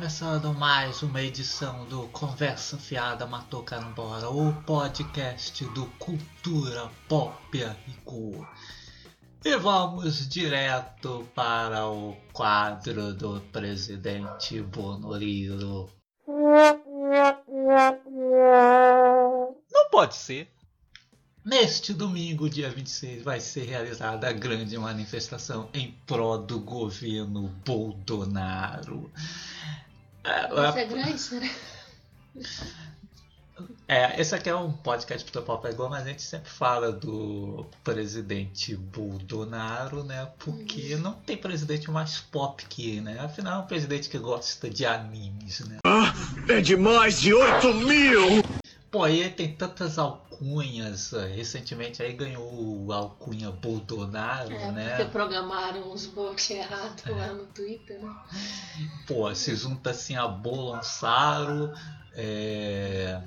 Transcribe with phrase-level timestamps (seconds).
[0.00, 7.36] Começando mais uma edição do Conversa Fiada Matou Carambola, o podcast do Cultura Pop
[7.86, 8.48] Rico.
[9.44, 15.90] E vamos direto para o quadro do presidente Bonoliro.
[19.70, 20.50] Não pode ser.
[21.44, 29.10] Neste domingo, dia 26, vai ser realizada a grande manifestação em prol do governo Bolsonaro.
[30.24, 31.48] Isso é grande, será?
[33.86, 36.92] É, esse aqui é um podcast pro Pop é igual, mas a gente sempre fala
[36.92, 40.28] do presidente Bolsonaro, né?
[40.38, 43.18] Porque não tem presidente mais pop que ele, né?
[43.18, 45.78] Afinal, é um presidente que gosta de animes, né?
[46.48, 48.42] É de mais de 8 mil!
[48.90, 49.98] Pô, e ele tem tantas
[50.40, 51.12] alcunhas.
[51.34, 54.96] Recentemente aí ganhou a alcunha Bolsonaro, É, né?
[54.96, 58.14] porque programaram uns bots errados lá no Twitter, né?
[59.06, 61.72] Pô, se junta assim a Bolonsaro,
[62.14, 63.22] é...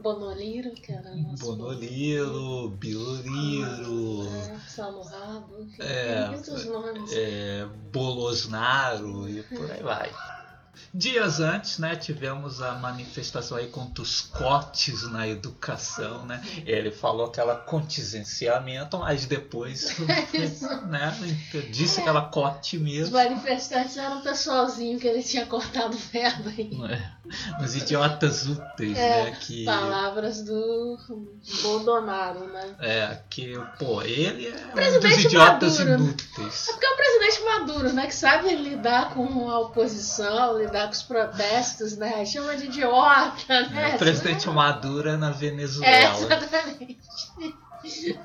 [0.00, 4.58] Bonoliro, que era nosso Bonoliro, Biloriro, É,
[5.02, 7.10] rabo, É, muitos nomes.
[7.12, 10.12] é, Bolosnaro e por aí vai.
[10.92, 16.42] Dias antes, né, tivemos a manifestação aí contra os cortes na educação, né?
[16.66, 19.96] Ele falou que ela contingenciamento, mas depois,
[20.88, 21.16] né,
[21.70, 23.16] disse que ela corte Os mesmo.
[23.16, 26.70] manifestantes eram um pessoalzinho que ele tinha cortado verba aí.
[26.76, 27.12] né?
[27.62, 30.98] Os idiotas úteis, É, né, que Palavras do
[31.62, 32.74] Bolsonaro, né?
[32.80, 36.04] é que, pô, ele é um dos Presidente idiotas Maduro, né?
[36.04, 36.68] inúteis.
[36.68, 38.06] É porque é o presidente Maduro, né?
[38.06, 42.24] Que sabe lidar com a oposição, lidar com os protestos, né?
[42.24, 43.94] Chama de idiota, né?
[43.94, 45.92] O presidente Maduro é na Venezuela.
[45.92, 46.98] É, exatamente.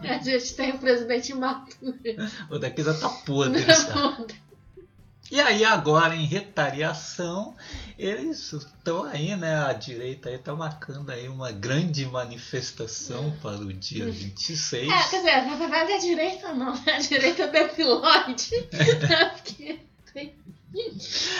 [0.04, 1.98] A gente tem o presidente Maduro.
[2.50, 3.66] O daqui já tá podre?
[5.32, 7.56] E aí agora em retaliação,
[8.00, 9.64] eles estão aí, né?
[9.64, 14.90] A direita aí tá marcando aí uma grande manifestação para o dia 26.
[14.92, 16.94] É, quer dizer, na verdade a direita não, né?
[16.96, 18.70] A direita é depiloide.
[19.36, 19.80] Porque
[20.12, 20.36] tem.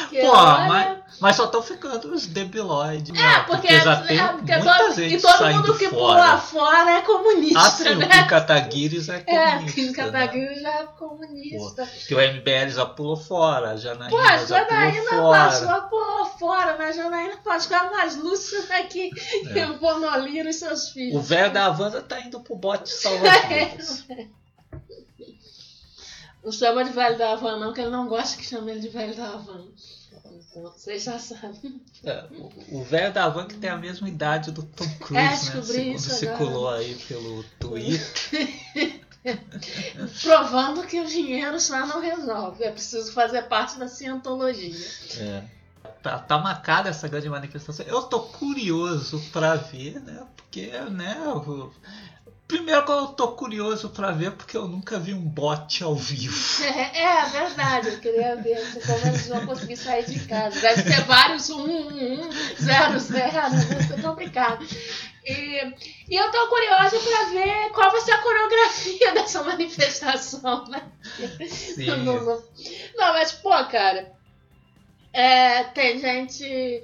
[0.10, 3.22] Que Pô, olha- mas, mas só estão ficando os debilóides, né?
[3.22, 5.98] É, porque, já tem é, porque muita todo, gente e todo mundo que fora.
[6.24, 8.08] pula fora é comunista, Ah, sim, o né?
[8.08, 9.20] Kim Kataguiri é É,
[9.52, 9.76] comunista.
[9.82, 9.94] Kim né?
[9.94, 11.86] Kataguiri já é comunista.
[12.08, 15.44] Que o MBL já pulou fora, a Janaína Pô, a já pulou Janaína fora.
[15.44, 19.12] passou por fora, mas a Janaína pode ficar mais lúcida que
[19.56, 19.66] É.
[19.68, 21.16] o Bonoliro e seus filhos.
[21.16, 24.06] O velho da Havana tá indo pro bote salva-vidas.
[26.44, 28.90] Não chama de velho da Havana, não, que ele não gosta que chame ele de
[28.90, 29.66] velho da Havana.
[30.32, 31.82] Então, vocês já sabem.
[32.04, 35.22] É, o- o velho da Van que tem a mesma idade do Tom Cruise, É,
[35.24, 35.30] né?
[35.36, 38.50] descobri isso circulou aí pelo Twitter.
[40.22, 42.64] Provando que o dinheiro só não resolve.
[42.64, 44.74] É preciso fazer parte da cientologia.
[45.20, 45.44] É.
[46.02, 47.86] Tá, tá marcada essa grande manifestação.
[47.86, 50.26] Eu tô curioso pra ver, né?
[50.38, 51.18] Porque, né?
[52.50, 56.36] Primeiro que eu tô curioso pra ver porque eu nunca vi um bot ao vivo.
[56.66, 60.60] É, é verdade, eu queria ver se como eles vão conseguir sair de casa.
[60.60, 64.66] Deve ter vários 1, 1, 1, 0, 0, vai ser complicado.
[65.24, 65.74] E,
[66.10, 70.92] e eu tô curiosa pra ver qual vai ser a coreografia dessa manifestação, né?
[71.48, 71.86] Sim.
[71.86, 72.44] Não.
[72.96, 74.12] Não, mas, pô, cara,
[75.14, 76.84] é, tem gente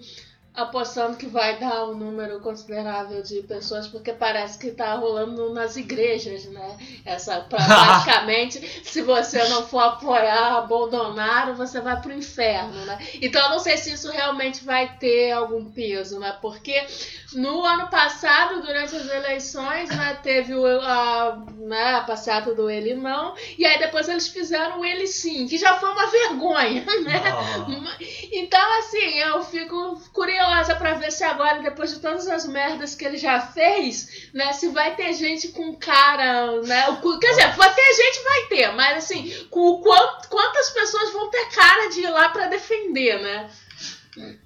[0.55, 5.75] apostando que vai dar um número considerável de pessoas, porque parece que tá rolando nas
[5.75, 6.77] igrejas, né?
[7.05, 12.97] Essa, pra, praticamente, se você não for apoiar Bolsonaro, você vai pro inferno, né?
[13.21, 16.37] Então eu não sei se isso realmente vai ter algum peso, né?
[16.41, 16.85] Porque
[17.33, 22.93] no ano passado, durante as eleições, né, teve o, a, né, a passeata do ele
[22.93, 27.21] não, e aí depois eles fizeram o ele sim, que já foi uma vergonha, né?
[27.25, 27.97] Ah,
[28.31, 30.44] Então, assim, eu fico curiosa
[30.75, 34.67] pra ver se agora, depois de todas as merdas que ele já fez, né, se
[34.69, 36.87] vai ter gente com cara, né?
[36.89, 39.81] o Quer dizer, vai ter gente, vai ter, mas assim, com
[40.29, 43.49] quantas pessoas vão ter cara de ir lá pra defender, né?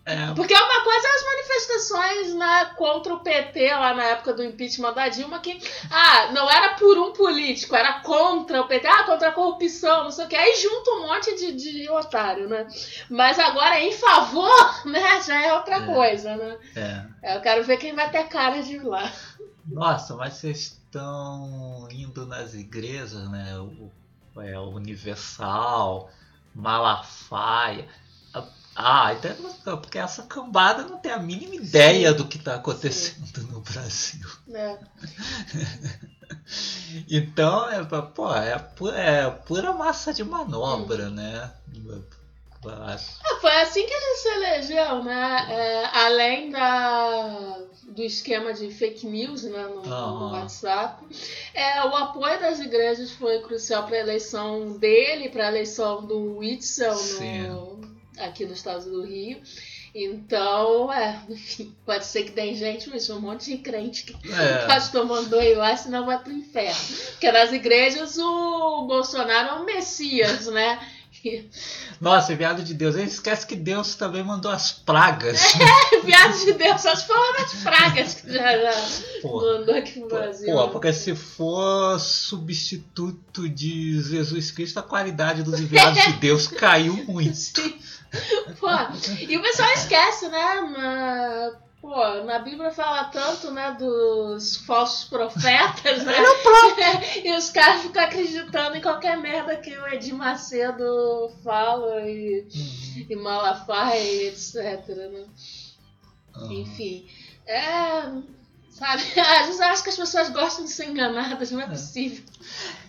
[0.06, 4.44] É, Porque uma coisa é as manifestações né, contra o PT lá na época do
[4.44, 5.60] impeachment da Dilma, que
[5.92, 10.12] ah, não era por um político, era contra o PT, ah, contra a corrupção, não
[10.12, 10.36] sei o que.
[10.36, 12.68] Aí junta um monte de, de otário, né?
[13.10, 15.86] Mas agora em favor, né, já é outra É.
[15.86, 16.58] coisa, né?
[17.22, 17.36] é.
[17.36, 19.12] Eu quero ver quem vai ter cara de ir lá.
[19.68, 23.56] Nossa, mas vocês estão indo nas igrejas, né?
[23.60, 23.92] O,
[24.42, 26.10] é, o Universal,
[26.56, 27.88] Malafaia.
[28.82, 33.60] Ah, então, porque essa cambada não tem a mínima ideia do que está acontecendo no
[33.60, 34.26] Brasil.
[34.48, 34.80] Né?
[37.10, 41.52] Então, é, pô, é, pu- é pura massa de manobra, né?
[42.66, 42.98] Ah,
[43.40, 45.48] Foi assim que ele se elegeu, né?
[45.50, 47.60] É, além da,
[47.90, 50.32] do esquema de fake news né, no, no Aham.
[50.32, 51.06] WhatsApp,
[51.54, 56.38] é, o apoio das igrejas foi crucial para a eleição dele, para a eleição do
[56.38, 56.96] Whitson
[57.50, 59.42] no, aqui no estado do Rio.
[59.94, 64.36] Então, é, enfim, pode ser que tem gente, mas um monte de crente que o
[64.36, 66.80] É, pastor mandou ir lá, senão vai pro inferno.
[67.12, 70.80] Porque nas igrejas o Bolsonaro é um messias, né?
[72.00, 72.96] Nossa, enviado de Deus.
[72.96, 75.54] Ele esquece que Deus também mandou as pragas.
[76.04, 78.72] Viado de Deus, só as palavras pragas que já, já
[79.22, 79.42] Pô.
[79.42, 80.54] mandou aqui no Brasil.
[80.54, 86.96] Pô, porque se for substituto de Jesus Cristo, a qualidade dos enviados de Deus caiu
[87.08, 87.36] muito.
[87.36, 87.80] Sim.
[88.60, 88.68] Pô,
[89.20, 90.62] e o pessoal esquece, né?
[90.62, 91.52] Na,
[91.82, 96.14] pô, na Bíblia fala tanto, né, dos falsos profetas, né?
[97.24, 102.48] e os caras ficam acreditando em qualquer merda que o Edir Macedo fala e,
[103.10, 105.26] e Malafaia e etc, né?
[106.50, 107.10] Enfim,
[107.46, 108.39] é...
[108.80, 109.04] Sabe?
[109.20, 112.24] Às vezes eu acho que as pessoas gostam de ser enganadas, não é possível.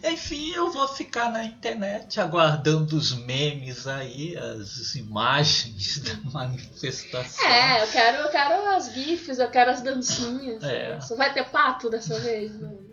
[0.05, 7.45] Enfim, eu vou ficar na internet aguardando os memes aí, as imagens da manifestação.
[7.45, 10.63] É, eu quero, eu quero as gifs, eu quero as dancinhas.
[10.63, 11.01] É.
[11.01, 12.53] Só vai ter pato dessa vez?
[12.61, 12.91] Não.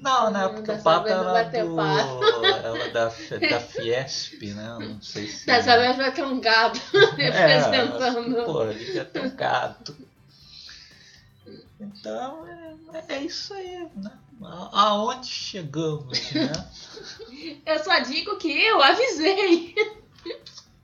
[0.00, 0.48] Não, né?
[0.48, 1.80] Porque o papo não era do.
[1.80, 4.76] Ela da, da Fiesp, né?
[4.80, 5.46] Não sei se.
[5.46, 6.80] Dessa vez vai ter um gado
[7.18, 8.44] É, representando.
[8.44, 9.94] Pô, devia ter um gato.
[11.82, 14.12] Então, é, é isso aí, né?
[14.72, 16.52] Aonde chegamos, né?
[17.66, 19.74] Eu só digo que eu avisei.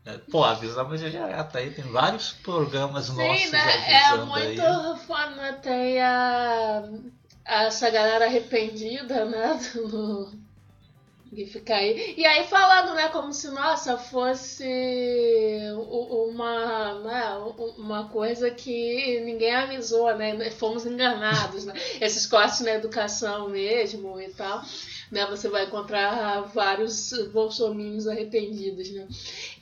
[0.05, 3.91] É, Pô, avisamos já direto aí, tem vários programas nossos Sim, né?
[3.91, 4.99] É avisando muito aí.
[5.07, 5.53] foda.
[5.63, 6.83] Tem a,
[7.45, 9.61] essa galera arrependida, né?
[9.75, 10.33] No,
[11.35, 12.15] que fica aí.
[12.17, 13.09] E aí falando, né?
[13.09, 14.65] Como se, nossa, fosse
[15.77, 20.51] uma, né, u- uma coisa que ninguém avisou, né?
[20.51, 21.75] Fomos enganados, né?
[22.01, 24.63] Esses cortes na educação mesmo e tal.
[25.11, 29.09] Né, você vai encontrar vários bolsominions arrependidos, né?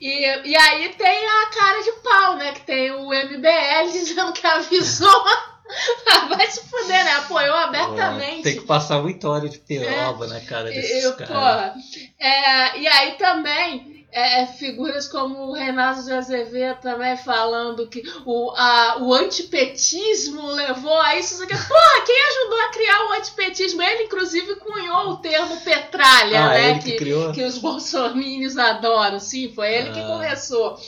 [0.01, 2.51] E, e aí tem a cara de pau, né?
[2.51, 5.23] Que tem o MBL dizendo que avisou.
[6.09, 7.11] Ah, Vai se fuder, né?
[7.13, 8.43] Apoiou abertamente.
[8.43, 11.73] Tem que passar muita hora de peroba na cara desses Eu, caras.
[12.19, 18.51] É, e aí também é, figuras como o Renato de Azevedo também falando que o,
[18.55, 21.41] a, o antipetismo levou a isso.
[21.43, 21.53] aqui.
[21.55, 23.81] Porra, quem ajudou a criar o antipetismo?
[23.81, 26.79] Ele, inclusive, cunhou o termo petralha, Ah, né?
[26.79, 27.31] que criou?
[27.33, 29.19] que os bolsominions adoram.
[29.19, 30.07] Sim, foi ele que Ah.
[30.07, 30.79] começou.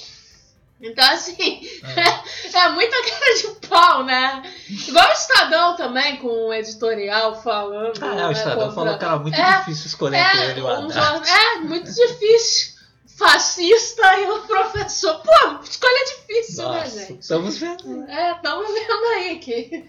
[0.81, 1.59] Então, assim,
[2.53, 4.41] é muita cara de pau, né?
[4.87, 8.01] Igual o Estadão também, com o editorial falando.
[8.01, 10.61] Ah, é, né, o Estadão contra- falou que era muito É, difícil escolher entre ele
[10.61, 12.79] o um é, muito difícil.
[13.17, 15.21] Fascista e o professor.
[15.21, 17.19] Pô, escolha difícil, né, Nossa, gente?
[17.19, 18.03] estamos vendo.
[18.09, 19.85] É, estamos vendo aí que.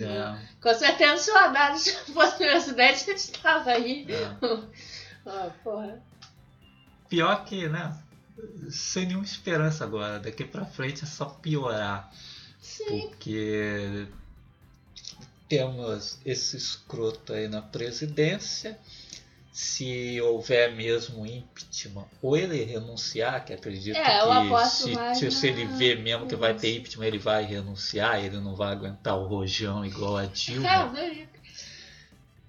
[0.00, 1.80] É, Com certeza, se o Haddad
[2.14, 4.06] fosse presidente, ele estava aí.
[4.08, 4.36] é.
[5.26, 6.00] Ah, porra.
[7.08, 7.92] Pior que, né?
[8.70, 10.18] Sem nenhuma esperança agora.
[10.18, 12.12] Daqui pra frente é só piorar.
[12.60, 13.08] Sim.
[13.08, 14.06] Porque
[15.48, 18.78] temos esse escroto aí na presidência.
[19.52, 25.96] Se houver mesmo impeachment, ou ele renunciar, que acredito É, que se, se, ele vê
[25.96, 30.16] mesmo que vai ter impeachment, ele vai renunciar, ele não vai aguentar o rojão igual
[30.16, 30.96] a Dilma.
[30.96, 31.26] É.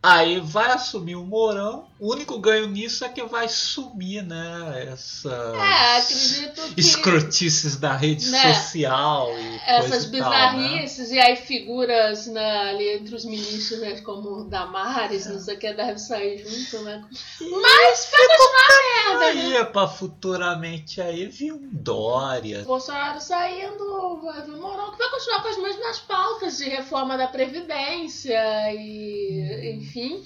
[0.04, 1.86] Aí vai assumir o Mourão.
[2.00, 4.88] O único ganho nisso é que vai sumir, né?
[4.92, 6.82] Essas É, acredito que.
[6.82, 10.58] escrotices da rede Né, social e Essas e tal, né?
[10.58, 15.56] bizarrices, e aí figuras né, ali entre os ministros, né, como o Damares, não sei
[15.56, 17.04] o que, deve sair junto, né?
[17.40, 19.58] Mas vai continuar merda, né?
[19.60, 22.64] Aí, pra futuramente aí vir um Dória.
[22.64, 27.16] Bolsonaro saindo, vai vir o Mourão, que vai continuar com as mesmas pautas de reforma
[27.16, 28.34] da Previdência
[28.74, 30.24] e, enfim enfim.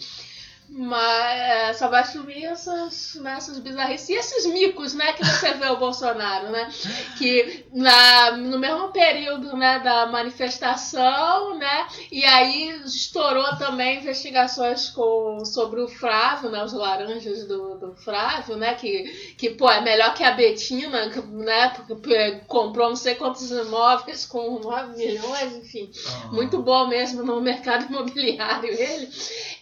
[0.68, 4.10] Mas é, só vai assumir essas, né, essas bizarrices.
[4.10, 6.70] E esses micos, né, que você vê o Bolsonaro, né?
[7.18, 11.88] Que na, no mesmo período né, da manifestação, né?
[12.12, 16.64] E aí estourou também investigações com, sobre o Frávio, né?
[16.64, 18.74] Os laranjas do, do Frávio, né?
[18.74, 21.70] Que, que, pô, é melhor que a Betina, né?
[21.88, 25.92] Porque comprou não sei quantos imóveis com 9 milhões, enfim.
[26.32, 29.10] Muito bom mesmo no mercado imobiliário ele.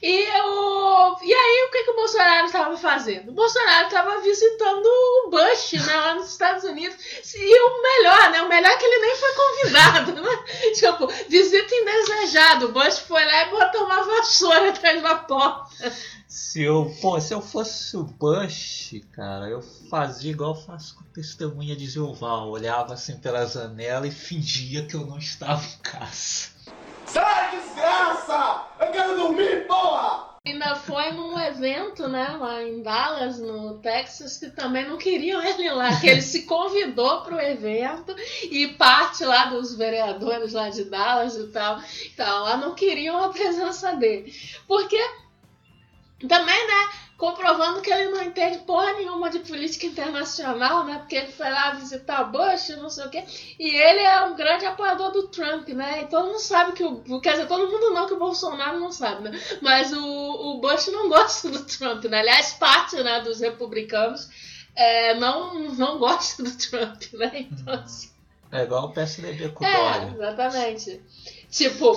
[0.02, 3.30] E, o, e aí, o que, que o Bolsonaro estava fazendo?
[3.30, 6.98] O Bolsonaro estava visitando o Bush né, lá nos Estados Unidos.
[7.36, 8.42] E o melhor, né?
[8.42, 10.44] O melhor é que ele nem foi convidado, né?
[10.76, 12.66] Tipo, visita indesejado.
[12.66, 15.94] O Bush foi lá e botou uma vassoura atrás da porta.
[16.28, 21.04] Se eu, pô, se eu fosse o Bush, cara, eu fazia igual eu faço com
[21.14, 22.44] testemunha de Jeová.
[22.44, 26.50] Eu olhava assim pela janela e fingia que eu não estava em casa.
[27.06, 28.66] Sai, desgraça!
[28.80, 30.33] Eu quero dormir, porra!
[30.46, 35.72] Ainda foi num evento, né, lá em Dallas, no Texas, que também não queriam ele
[35.72, 38.14] lá, que ele se convidou para o evento
[38.52, 41.82] e parte lá dos vereadores lá de Dallas e tal,
[42.12, 44.36] então lá não queriam a presença dele.
[44.68, 45.00] Porque
[46.28, 50.98] também, né, comprovando que ele não entende porra nenhuma de política internacional, né?
[51.00, 53.24] Porque ele foi lá visitar Bush, não sei o quê.
[53.60, 56.02] E ele é um grande apoiador do Trump, né?
[56.02, 57.22] E todo mundo sabe que o.
[57.22, 59.40] Quer dizer, todo mundo não, que o Bolsonaro não sabe, né?
[59.62, 62.20] Mas o, o Bush não gosta do Trump, né?
[62.20, 64.28] Aliás, parte né, dos republicanos
[64.76, 67.32] é, não, não gosta do Trump, né?
[67.52, 68.12] Então, assim.
[68.52, 70.14] É igual o PSDB com o É, Dória.
[70.14, 71.02] exatamente.
[71.50, 71.96] Tipo,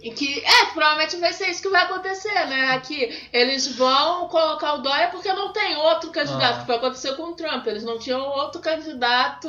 [0.00, 2.78] e que é, provavelmente vai ser isso que vai acontecer, né?
[2.80, 6.60] Que eles vão colocar o Dória porque não tem outro candidato, Ah.
[6.60, 7.66] que foi acontecer com o Trump.
[7.66, 9.48] Eles não tinham outro candidato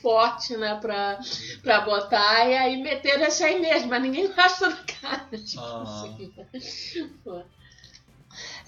[0.00, 1.18] forte, né, pra,
[1.62, 5.26] pra botar, e aí meteram esse aí mesmo, mas ninguém gosta do cara.
[5.44, 5.82] Tipo Ah.
[5.82, 6.32] assim.
[7.24, 7.42] Pô.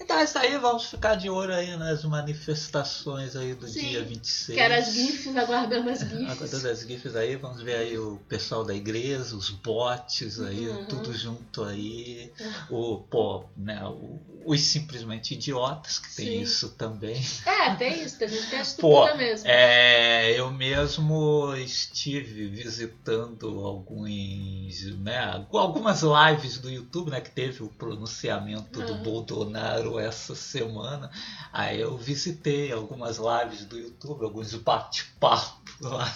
[0.01, 4.03] Então é isso aí, vamos ficar de olho aí nas manifestações aí do Sim, dia
[4.03, 4.57] 26.
[4.57, 6.29] Quero as GIFs, aguardando as GIFs.
[6.29, 10.85] Aguardando as GIFs aí, vamos ver aí o pessoal da igreja, os bots aí, Uhum.
[10.87, 12.31] tudo junto aí.
[12.69, 16.41] O, pô, né, o- os simplesmente idiotas, que tem Sim.
[16.41, 17.21] isso também.
[17.45, 19.47] É, tem isso, a gente tem a Pô, estúpida mesmo.
[19.47, 27.69] É, eu mesmo estive visitando alguns, né, algumas lives do YouTube, né, que teve o
[27.69, 29.03] pronunciamento do Uhum.
[29.91, 31.09] Bolsonaro essa semana.
[31.51, 36.11] Aí eu visitei algumas lives do YouTube, alguns bate-papos lá.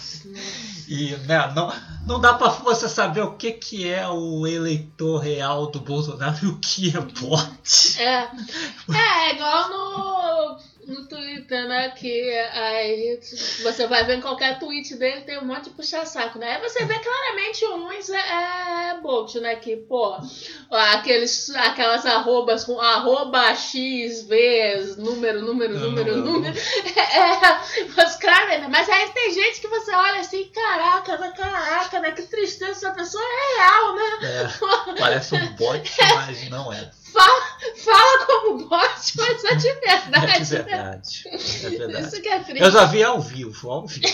[0.88, 1.72] E né, não,
[2.06, 6.48] não dá pra você saber o que, que é o eleitor real do Bolsonaro e
[6.48, 8.00] o que é bot.
[8.00, 8.30] É,
[8.92, 10.35] é, é igual no,
[10.86, 11.90] no Twitter, né?
[11.90, 13.20] Que aí
[13.62, 16.56] você vai ver em qualquer tweet dele tem um monte de puxa-saco, né?
[16.56, 19.56] Aí você vê claramente uns é, é bot, né?
[19.56, 20.16] Que, pô,
[20.70, 26.56] aqueles, aquelas arrobas com arroba XV, número, número, número, número.
[27.16, 32.12] É, mas, claramente, mas aí tem gente que você olha assim, caraca, mas caraca, né?
[32.12, 34.18] Que tristeza, essa pessoa é real, né?
[34.22, 36.90] É, parece um bot, mas não é.
[37.76, 40.32] Fala como bot, mas é de verdade.
[40.32, 40.62] É de né?
[40.62, 41.22] verdade.
[41.26, 42.06] É verdade.
[42.08, 42.62] Isso que é triste.
[42.62, 44.06] Eu já vi ao vivo, ao vivo.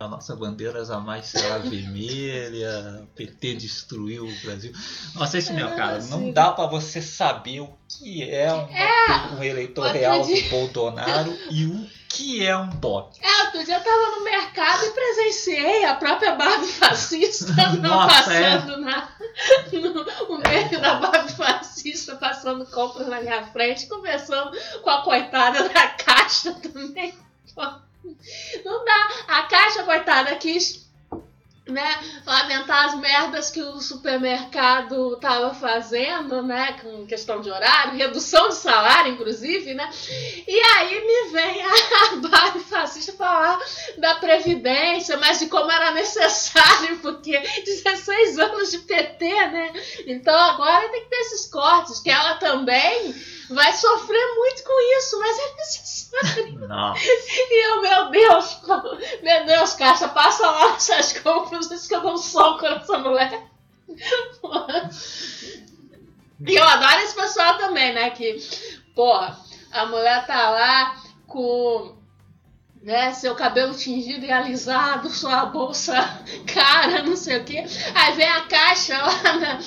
[0.00, 4.72] A nossa bandeira jamais será vermelha, o PT destruiu o Brasil.
[5.14, 5.98] Nossa, isso mesmo, cara.
[6.04, 11.36] Não dá pra você saber o que é, uma- um eleitor real dia- do Bolsonaro
[11.50, 13.18] e o que é um bot.
[13.22, 18.32] É, outro dia eu tava no mercado e presenciei a própria Barbie fascista não Nossa,
[18.34, 18.56] é.
[18.56, 19.08] passando na,
[19.72, 24.52] no, o meio da Barbie fascista, passando compras na minha frente, conversando
[24.82, 27.14] com a coitada da caixa também.
[27.54, 27.62] Pô,
[28.64, 29.08] Não dá.
[29.28, 30.88] A caixa, coitada, quis
[31.68, 38.48] né, lamentar as merdas que o supermercado tava fazendo, né, com questão de horário, redução
[38.48, 39.88] de salário, inclusive, né,
[40.46, 43.60] e aí me vem a Barbie fascista falar
[43.98, 49.72] da Previdência, mas de como era necessário, porque 16 anos de PT, né?
[50.06, 53.14] Então agora tem que ter esses cortes, que ela também
[53.50, 55.58] vai sofrer muito com isso, mas é.
[57.50, 58.60] E eu, meu Deus,
[59.22, 63.48] meu Deus, Caixa, passa lá essas compras, isso que eu dou um soco nessa mulher.
[66.46, 68.10] E eu adoro esse pessoal também, né?
[68.10, 68.36] Que,
[68.94, 69.36] porra,
[69.72, 70.96] a mulher tá lá
[71.26, 71.97] com
[72.88, 75.92] né, seu cabelo tingido e alisado, sua bolsa
[76.50, 77.62] cara, não sei o quê.
[77.94, 79.58] Aí vem a caixa lá né,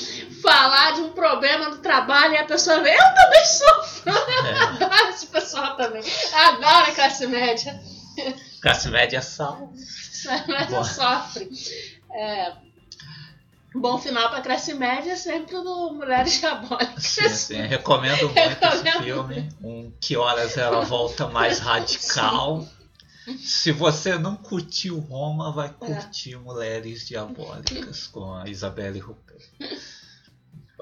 [0.42, 4.12] falar de um problema do trabalho e a pessoa vem, eu também sofro.
[4.12, 4.64] É.
[4.64, 6.02] Adoro esse pessoal também.
[6.34, 7.80] Adoro a classe média.
[8.60, 9.72] Classe média sal.
[10.48, 10.84] Mas Boa.
[10.84, 11.48] sofre.
[12.12, 12.54] É,
[13.76, 17.04] bom final pra classe média é sempre do Mulheres Diabólicas.
[17.04, 19.50] Sim, sim, recomendo muito Recomendo esse filme.
[19.64, 22.68] Um Que Horas Ela Volta mais radical.
[23.40, 25.54] Se você não curtiu Roma, É.
[25.54, 29.44] vai curtir Mulheres Diabólicas com a Isabelle Rupert.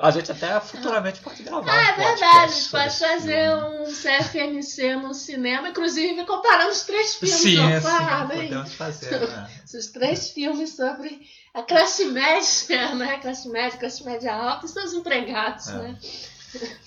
[0.01, 1.69] A gente até futuramente pode gravar.
[1.69, 7.15] Ah, um é podcast verdade, pode fazer um CFNC no cinema, inclusive comparando os três
[7.15, 9.51] filmes Sim, que eu sim, podemos fazer, né?
[9.65, 11.19] Esses três filmes sobre
[11.53, 13.17] a classe média, né?
[13.17, 15.74] Classe média, classe média alta e seus empregados, É.
[15.74, 16.00] né?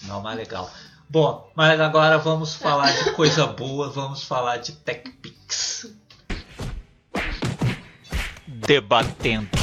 [0.04, 0.70] Não, mais legal.
[1.10, 5.41] Bom, mas agora vamos falar de coisa boa, vamos falar de TechPix.
[8.46, 9.61] Debatendo-se.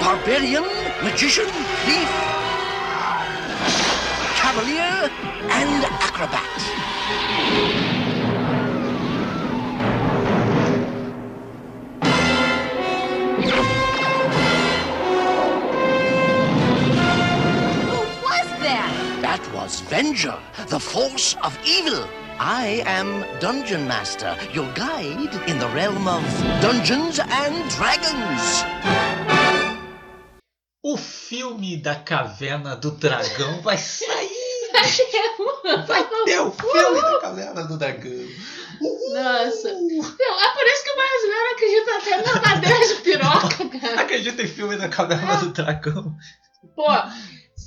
[0.00, 0.64] Barbarian,
[1.02, 1.46] magician,
[1.86, 2.10] thief,
[4.36, 5.10] cavalier,
[5.50, 6.58] and acrobat.
[17.88, 19.18] Who was that?
[19.22, 22.06] That was Venger, the force of evil.
[22.44, 26.24] I am Dungeon Master, your guide in the realm of
[26.60, 28.64] Dungeons and Dragons.
[30.82, 34.28] O filme da Caverna do Dragão vai sair!
[35.86, 38.10] Vai É o filme da Caverna do Dragão!
[39.12, 39.72] Nossa.
[39.72, 44.00] Não, é por isso que o brasileiro acredita até na madeira de piroca, cara.
[44.00, 46.16] Acredita em filme da Caverna do Dragão?
[46.74, 46.88] Pô,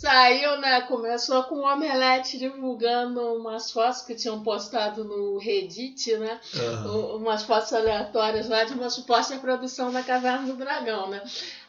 [0.05, 0.81] saiu, né?
[0.81, 6.39] Começou com o Omelete divulgando umas fotos que tinham postado no Reddit, né?
[6.55, 6.91] Aham.
[6.95, 11.24] u- umas fotos aleatórias lá de uma suposta produção da Caverna do Dragão, né?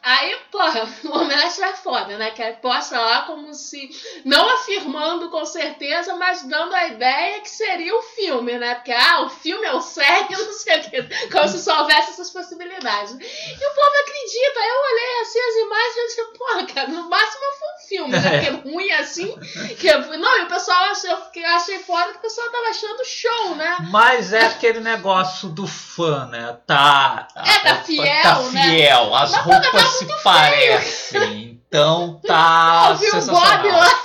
[0.07, 2.31] Aí, porra, o Omelete é foda, né?
[2.31, 3.89] Que aí posta lá como se,
[4.23, 8.75] não afirmando com certeza, mas dando a ideia que seria o filme, né?
[8.75, 11.09] Porque, ah, o filme é o sério, não sei o quê.
[11.29, 13.11] Como se só houvesse essas possibilidades.
[13.11, 14.59] E o povo acredita.
[14.61, 18.17] Aí eu olhei assim as imagens e disse, porra, cara, no máximo foi um filme,
[18.17, 18.29] né?
[18.61, 19.37] Porque ruim assim.
[19.77, 23.55] Que, não, e o pessoal achou, eu achei foda que o pessoal tava achando show,
[23.55, 23.77] né?
[23.91, 26.57] Mas é aquele negócio do fã, né?
[26.65, 27.27] Tá.
[27.35, 28.63] É, tá fiel, Tá né?
[28.63, 29.13] fiel.
[29.13, 31.61] As Mas roupas se parecem.
[31.67, 32.89] Então tá.
[32.91, 33.25] eu vi o.
[33.25, 33.97] Bob lá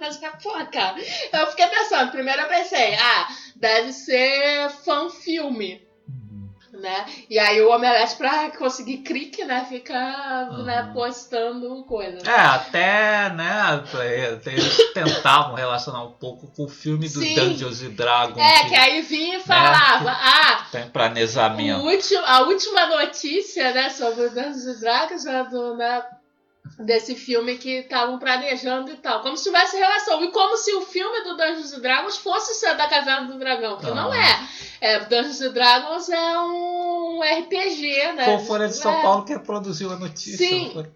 [0.00, 0.96] nessa porra, cara.
[1.32, 5.85] Eu fiquei pensando, primeiro eu pensei, ah, deve ser fã-filme, Uhum.
[6.86, 7.04] Né?
[7.28, 9.92] E aí o Omelete, pra conseguir clique, né, fica
[10.64, 10.92] né, Uhum.
[10.92, 12.18] postando coisa.
[12.24, 13.82] É, até, né,
[14.46, 17.34] eles tentavam relacionar um pouco com o filme do Sim.
[17.34, 21.80] Dungeons and Dragons É, que que aí vinha e falava, ah, tem planejamento.
[21.80, 26.02] último, a última notícia, né, sobre o Dungeons and Dragons, né, do, né,
[26.78, 29.22] desse filme que estavam planejando e tal.
[29.22, 30.22] Como se tivesse relação.
[30.24, 33.78] E como se o filme do Dungeons and Dragons fosse ser da Caverna do Dragão,
[33.78, 34.48] que não Ah.
[34.80, 34.92] é.
[34.94, 34.98] é.
[35.06, 38.24] Dungeons and Dragons é um RPG, né?
[38.26, 39.02] Foi o Folha de São É.
[39.02, 40.36] Paulo que reproduziu a notícia.
[40.36, 40.64] Sim.
[40.66, 40.86] não foi?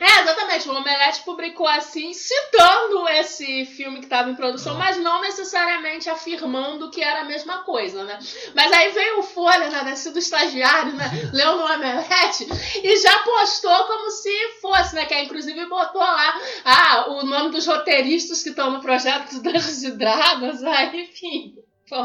[0.00, 0.68] É, exatamente.
[0.68, 4.78] O Omelete publicou assim, citando esse filme que estava em produção, Ah.
[4.78, 8.18] mas não necessariamente afirmando que era a mesma coisa, né?
[8.54, 12.48] Mas aí veio o Folha, né, nascido estagiário, né, leu no Omelete
[12.82, 17.50] e já postou como se fosse, né, que aí, inclusive botou lá ah, o nome
[17.50, 21.54] dos roteiristas que estão no projeto do Dungeons e Dragons, aí, enfim...
[21.88, 21.96] Pô,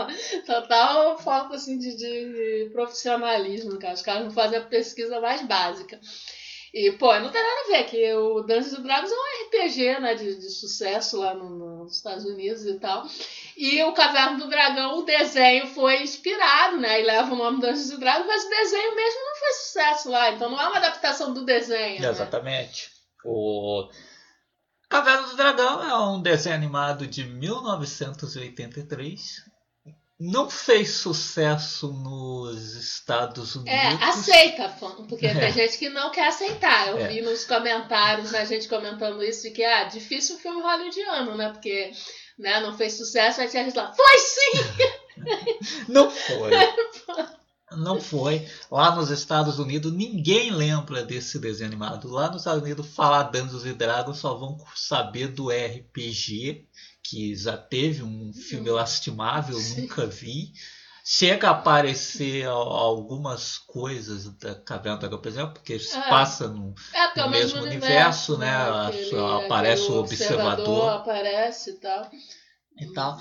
[0.48, 3.94] total falta assim, de, de profissionalismo, cara.
[3.94, 6.00] Os caras não fazem a pesquisa mais básica.
[6.78, 10.14] E, pô, não tem nada a ver que o Dungeons Dragons é um RPG, né,
[10.14, 13.08] de, de sucesso lá no- nos Estados Unidos e tal.
[13.56, 17.98] E o Caverna do Dragão, o desenho foi inspirado, né, e leva o nome Dungeons
[17.98, 21.46] Dragons, mas o desenho mesmo não foi sucesso lá, então não é uma adaptação do
[21.46, 22.10] desenho, né?
[22.10, 22.90] Exatamente.
[23.24, 23.90] O
[24.90, 29.45] Caverna do Dragão é um desenho animado de 1983.
[30.20, 33.74] Não fez sucesso nos Estados Unidos.
[33.74, 34.70] É, aceita,
[35.10, 35.34] porque É.
[35.38, 36.88] tem gente que não quer aceitar.
[36.88, 37.08] Eu É.
[37.10, 41.50] vi nos comentários a gente comentando isso de que, ah, difícil o filme hollywoodiano, né,
[41.50, 41.92] porque...
[42.40, 44.52] Né, não fez sucesso, aí tinha gente lá, foi sim!
[45.88, 46.52] Não foi.
[47.72, 48.46] Não foi.
[48.70, 52.10] Lá nos Estados Unidos, ninguém lembra desse desenho animado.
[52.10, 56.68] Lá nos Estados Unidos, falar Dungeons e Dragons só vão saber do RPG,
[57.10, 59.82] que já teve um filme lastimável, Sim.
[59.82, 60.52] nunca vi.
[61.08, 66.10] chega a aparecer al- algumas coisas da Caverna do Dragão, por exemplo, porque se É.
[66.10, 68.50] passa no, É, é no mesmo universo, né?
[68.88, 72.10] Aquele- aparece aquele o observador aparece e tal.
[72.82, 73.20] e tal.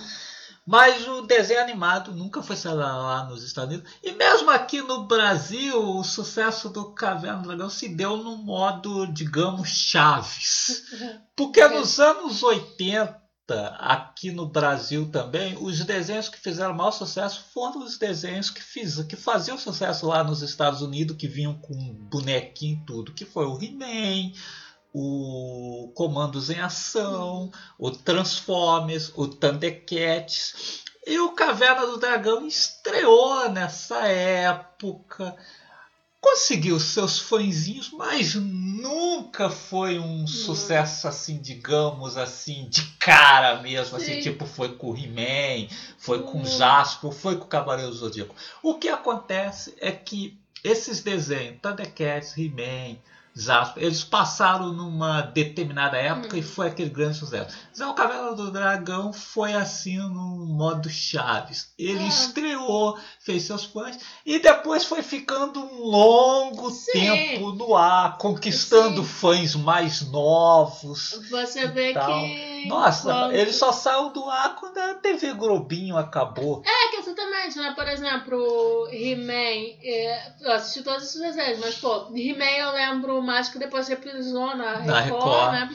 [0.67, 3.93] Mas o desenho animado nunca foi sair lá, lá nos Estados Unidos.
[4.03, 9.07] E mesmo aqui no Brasil, o sucesso do Caverna do Dragão se deu no modo,
[9.13, 10.85] digamos, Chaves.
[11.37, 13.15] Porque nos anos 80,
[13.79, 19.03] aqui no Brasil também, os desenhos que fizeram maior sucesso foram os desenhos que, fiz,
[19.03, 21.75] que faziam sucesso lá nos Estados Unidos, que vinham com
[22.11, 24.33] bonequinho e tudo, que foi o He-Man,
[24.93, 30.83] o Comandos em Ação, o Transformers, o Thundercats.
[31.07, 35.37] E o Caverna do Dragão estreou nessa época.
[36.25, 43.99] Conseguiu seus fãzinhos, mas nunca foi um sucesso assim, digamos assim, de cara mesmo.
[43.99, 44.21] Assim, Sim.
[44.23, 46.47] tipo, foi com o He-Man, foi com o.
[46.47, 48.35] Jasper, foi com o Cavaleiro do Zodíaco.
[48.63, 50.35] O que acontece é que
[50.65, 52.97] esses desenhos, Thundercats, He-Man,
[53.37, 56.39] Jasper, eles passaram numa determinada época Hum.
[56.39, 57.57] e foi aquele grande sucesso.
[57.75, 61.73] Já o Caverna do Dragão foi assim no modo Chaves.
[61.77, 62.07] Ele Ah.
[62.09, 66.93] estreou, fez seus fãs e depois foi ficando um longo Sim.
[66.93, 69.09] tempo no ar, conquistando Sim.
[69.09, 71.19] fãs mais novos.
[71.29, 72.07] Você vê Tal.
[72.23, 72.54] que.
[72.69, 76.63] Nossa, ele só saiu do ar quando a TV Globinho acabou.
[76.65, 77.73] É que exatamente, né?
[77.75, 79.77] Por exemplo, He-Man.
[79.83, 84.57] é, eu assisti todos esses desenhos, mas, pô, He-Man eu lembro mais que depois reprisou
[84.57, 85.53] na Record, Na Record.
[85.53, 85.75] né?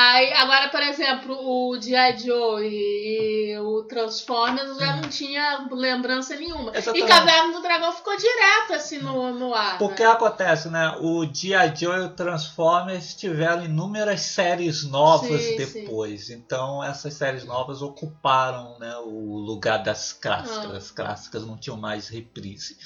[0.00, 2.18] Aí, agora, por exemplo, o G.I.
[2.18, 6.70] Joe e, o Transformers já não tinha lembrança nenhuma.
[6.72, 7.04] Exatamente.
[7.04, 9.76] E Caverna do Dragão ficou direto assim no, no ar.
[9.76, 10.10] Porque né?
[10.10, 10.96] acontece, né?
[11.00, 11.74] O G.I.
[11.74, 16.30] Joe e o Transformers tiveram inúmeras séries novas Sim, depois.
[16.30, 20.74] Então essas séries novas ocuparam né, o lugar das clássicas.
[20.74, 20.76] Ah.
[20.76, 22.78] As clássicas não tinham mais reprise.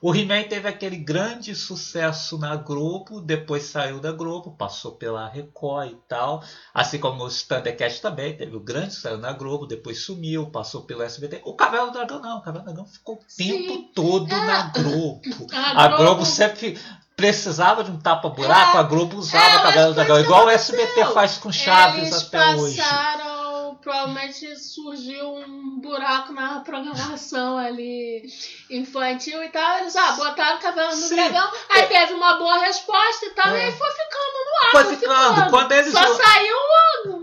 [0.00, 5.90] O He-Man teve aquele grande sucesso na Globo, depois saiu da Globo, passou pela Record
[5.90, 6.42] e tal.
[6.72, 11.02] Assim como os Thundercats também, teve o grande sucesso na Globo, depois sumiu, passou pelo
[11.02, 11.40] SBT.
[11.44, 13.66] O Caverna do Dragão não, o Caverna do Dragão ficou o Sim.
[13.66, 14.46] tempo todo É.
[14.46, 15.20] na Globo.
[15.52, 16.78] A A Globo- Globo sempre
[17.16, 18.80] precisava de um tapa-buraco, É.
[18.80, 20.48] a Globo usava É, Caverna do Dragão, igual o.
[20.50, 22.76] SBT faz com Chaves Eles até hoje.
[23.88, 28.22] Provavelmente surgiu um buraco na programação ali
[28.70, 29.78] infantil e tal.
[29.78, 31.16] Eles ah, botaram Caverna do Sim.
[31.16, 31.86] Dragão, aí É.
[31.86, 33.58] teve uma boa resposta e tal, É.
[33.58, 34.70] e aí foi ficando no ar.
[34.72, 35.50] Foi foi ficando.
[35.50, 35.92] Quando eles.
[35.92, 36.56] Só saiu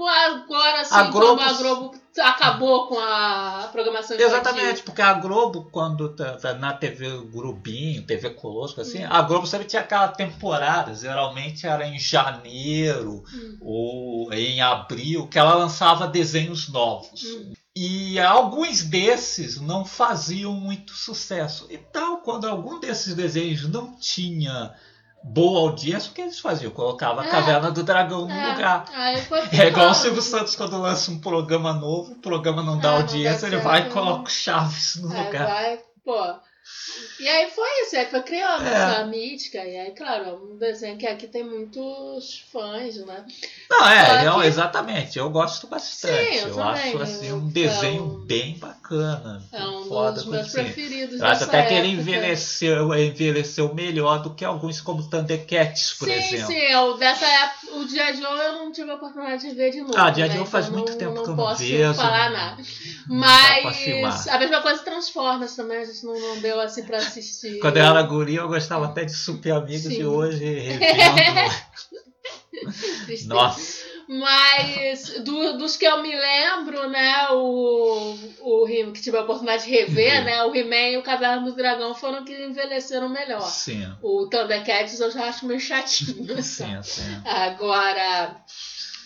[0.09, 4.27] agora, assim, A Globo- a Globo acabou com a programação infantil.
[4.37, 9.09] Exatamente, porque a Globo, quando tá, tá na TV Globinho, TV Colosso, assim, Hum.
[9.09, 13.57] a Globo sempre tinha aquela temporada, geralmente era em janeiro Hum.
[13.61, 17.23] ou em abril, que ela lançava desenhos novos.
[17.23, 17.53] Hum.
[17.75, 21.67] E alguns desses não faziam muito sucesso.
[21.69, 24.73] Então, quando algum desses desenhos não tinha
[25.27, 26.71] boa audiência, o que eles faziam?
[26.71, 27.29] Colocava a É.
[27.29, 28.85] Caverna do Dragão no É, lugar.
[29.51, 29.93] É igual o.
[29.95, 33.81] Silvio Santos quando lança um programa novo, o programa não dá não audiência, ele vai
[33.81, 33.89] e né?
[33.89, 35.47] coloca o Chaves no É, lugar.
[35.47, 36.35] vai, pô.
[37.19, 38.71] E aí foi isso, aí foi criando É.
[38.73, 39.57] essa mítica.
[39.65, 43.25] E aí, claro, é um desenho que aqui tem muitos fãs, né?
[43.69, 45.17] Não, é, não, que- exatamente.
[45.17, 46.33] Eu gosto bastante.
[46.33, 49.43] Sim, eu eu acho assim um desenho é um- bem bacana.
[49.51, 50.63] É um foda dos meus assim.
[50.63, 51.19] preferidos.
[51.19, 52.01] Eu acho até que ele época.
[52.01, 56.47] envelheceu, envelheceu melhor do que alguns como Thundercats, por sim, exemplo.
[56.47, 59.81] sim, eu, dessa época, o Dia Joe eu não tive a oportunidade de ver de
[59.81, 59.93] novo.
[59.97, 60.35] Ah, Dia né?
[60.37, 62.63] Joe faz Então muito não, tempo não que eu não posso vejo, falar não- nada.
[63.07, 66.83] não dá pra Mas a mesma coisa Transformers também, a gente não, não deu assim
[66.83, 67.59] pra assistir.
[67.61, 69.99] Quando eu era guria, eu gostava até de Super Amigos Sim.
[70.01, 71.51] e hoje revendo.
[73.27, 79.63] Nossa, Mas do- dos que eu me lembro, né, o, o que tive a oportunidade
[79.65, 80.23] de rever, Uhum.
[80.25, 83.41] né, o He-Man e o Caverna do Dragão foram que envelheceram melhor.
[83.41, 86.41] sim, O Thundercats eu já acho meio chatinho.
[86.43, 87.21] sim, sim.
[87.25, 88.35] Agora.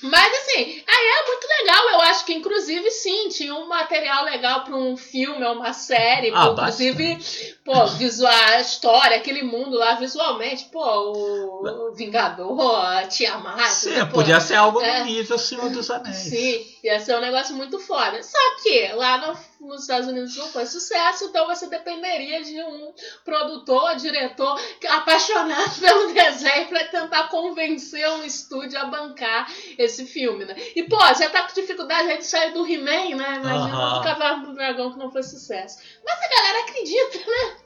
[0.02, 1.90] Mas assim, aí é muito legal.
[1.90, 6.32] Eu acho que, inclusive, sim, tinha um material legal para um filme ou uma série.
[6.34, 12.86] Ah, pô, inclusive, pô, visual, a história, aquele mundo lá visualmente, pô, o, o Vingador,
[12.86, 13.60] a Tiamat.
[13.68, 15.04] Sim, né, pô, podia ser algo é.
[15.04, 16.16] nível Senhor dos Anéis.
[16.16, 18.24] Sim, ia ser um negócio muito foda.
[18.24, 22.94] Só que lá no- nos Estados Unidos não foi sucesso, então você dependeria de um
[23.26, 30.56] produtor, diretor apaixonado pelo desenho pra tentar convencer um estúdio a bancar esse filme, né?
[30.76, 33.36] E, pô, já tá com dificuldade aí de sair do He-Man, né?
[33.36, 33.98] Imagina Aham.
[34.00, 35.80] do Cavalo do Dragão que não foi sucesso.
[36.06, 37.58] Mas a galera acredita, né?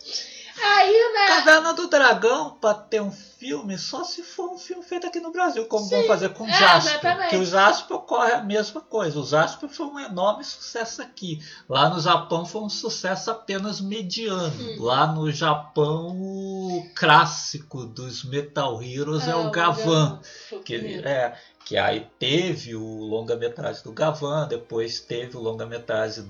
[0.62, 1.28] Aí, né?
[1.28, 5.32] Caverna do Dragão, pra ter um filme, só se for um filme feito aqui no
[5.32, 6.92] Brasil, como Sim, vão fazer com o é, Jasper.
[6.94, 7.30] exatamente.
[7.30, 9.20] Porque o Jasper ocorre a mesma coisa.
[9.20, 11.44] O Jasper foi um enorme sucesso aqui.
[11.68, 14.54] Lá no Japão foi um sucesso apenas mediano.
[14.60, 14.84] Hum.
[14.84, 20.20] Lá no Japão, o clássico dos Metal Heroes é, o Gavan.
[20.64, 21.36] Que, é,
[21.66, 26.26] que aí teve o longa-metragem do Gavan, depois teve o longa-metragem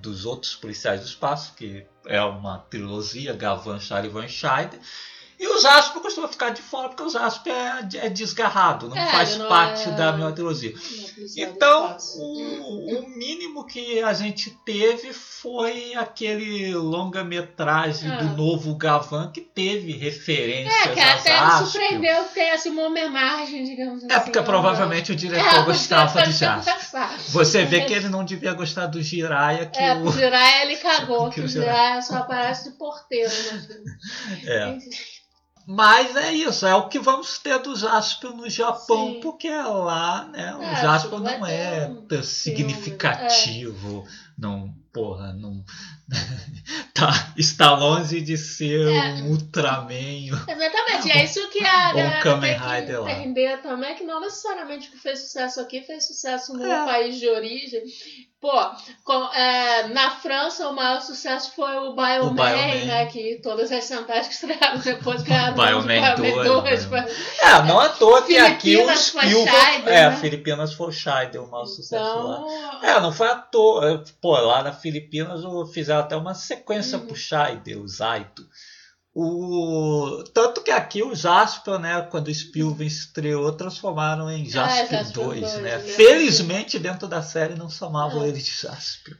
[0.00, 4.80] dos outros policiais do espaço, que é uma trilogia, Gavan, Charlie Van Scheider.
[5.42, 9.10] E o Jasper costuma ficar de fora, porque o Jasper é, é desgarrado, não É,
[9.10, 10.72] faz não parte é- da mesma trilogia.
[11.36, 18.16] Então, o, o mínimo que a gente teve foi aquele longa-metragem Ah.
[18.22, 23.64] do novo Gavan que teve referências É, que até me surpreendeu ter assim, uma homenagem,
[23.64, 24.12] digamos assim.
[24.12, 26.62] É porque ao provavelmente o diretor É, gostava do gostava.
[27.30, 30.04] Você vê que ele não devia gostar do Jiraiya, que É, o.
[30.04, 33.82] o Jiraiya ele cagou, Que o Jiraiya só aparece de porteiro filme.
[34.46, 34.78] É.
[35.66, 39.20] Mas é isso, é o que vamos ter do Jasper no Japão, Sim.
[39.20, 44.04] porque lá, né, o É, tipo, vai não é tão significativo,
[44.36, 45.64] não, porra, não
[46.94, 49.14] tá, está longe de ser É.
[49.22, 50.26] um Ultraman.
[50.48, 53.12] Exatamente, é isso que a galera Kamen tem que lá.
[53.12, 56.84] entender também, que não necessariamente o que fez sucesso aqui fez sucesso no É.
[56.84, 57.82] país de origem.
[58.42, 58.50] Pô,
[59.04, 62.84] com- é, na França o maior sucesso foi o Bioman, O Bioman.
[62.86, 63.06] né?
[63.06, 67.88] Que todas as centrais que estrearam depois ganharam o Bioman dois, foi- É, não à
[67.88, 69.60] toa que aqui o Filipinas foi Spielberg.
[69.60, 70.16] Scheider, é, né?
[70.16, 72.38] Filipinas foi o Scheider, o maior sucesso lá.
[72.40, 74.02] Então, É, não foi à toa.
[74.20, 75.40] Pô, lá na Filipinas
[75.72, 77.06] fizeram até uma sequência Uhum.
[77.06, 78.42] pro Scheider, o Zaito.
[79.14, 80.24] O...
[80.32, 85.40] Tanto que aqui o Jasper, né, quando o Spielberg estreou, transformaram em Jasper Jasper 2,
[85.40, 85.78] dois, né?
[85.80, 88.28] Felizmente dentro da série não chamavam É.
[88.28, 89.18] ele de Jasper.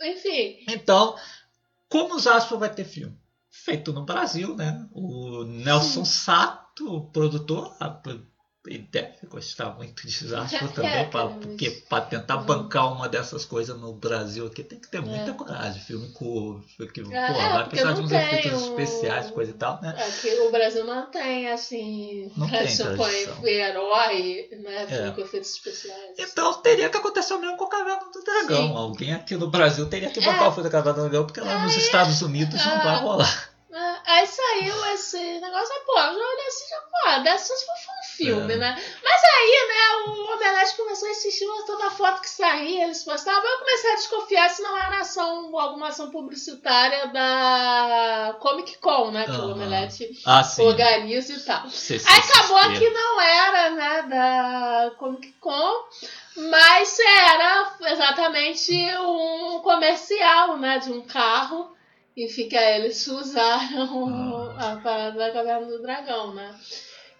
[0.00, 1.14] é, enfim, Então,
[1.88, 3.16] como o Jasper vai ter filme?
[3.48, 4.86] Feito no Brasil, né?
[4.92, 7.76] O Nelson Sato, o produtor,
[8.66, 13.08] ele deve gostar muito de Jasper É, também, pra, mas- porque para tentar bancar uma
[13.08, 15.34] dessas coisas no Brasil aqui tem que ter muita É.
[15.34, 15.80] coragem.
[15.82, 16.60] Filme com.
[16.92, 19.94] Que, É, pô, é, vai precisar de uns efeitos um- especiais, coisa e tal, né?
[19.98, 23.46] aqui o Brasil não tem, assim, Não tem tradição com tradição.
[23.46, 24.82] herói, né?
[24.82, 24.86] É.
[24.86, 26.14] Filme com efeitos especiais.
[26.18, 28.68] Então teria que acontecer o mesmo com a Caverna do Dragão.
[28.68, 28.76] Sim.
[28.76, 30.48] Alguém aqui no Brasil teria que bancar É.
[30.48, 33.50] o filme da Caverna do Dragão, porque lá nos Estados Unidos não vai rolar.
[33.78, 37.66] É, aí saiu esse negócio, aí, pô, eu já olhei assim, já, pô, dessa se
[37.66, 38.56] for um filme, É.
[38.56, 38.82] né?
[39.04, 43.44] Mas aí, né, o Omelete começou a insistir em toda foto que saía, eles postavam,
[43.44, 49.24] eu comecei a desconfiar se não era ação, alguma ação publicitária da Comic Con, né,
[49.24, 49.50] que o.
[49.52, 51.64] Omelete Ah, organiza e tal.
[51.64, 55.84] Aí acabou que não era, né, da Comic Con,
[56.50, 61.75] mas era exatamente um comercial, né, de um carro.
[62.16, 64.72] E fica eles usaram Ah.
[64.72, 66.54] a parada da Caverna do Dragão, né?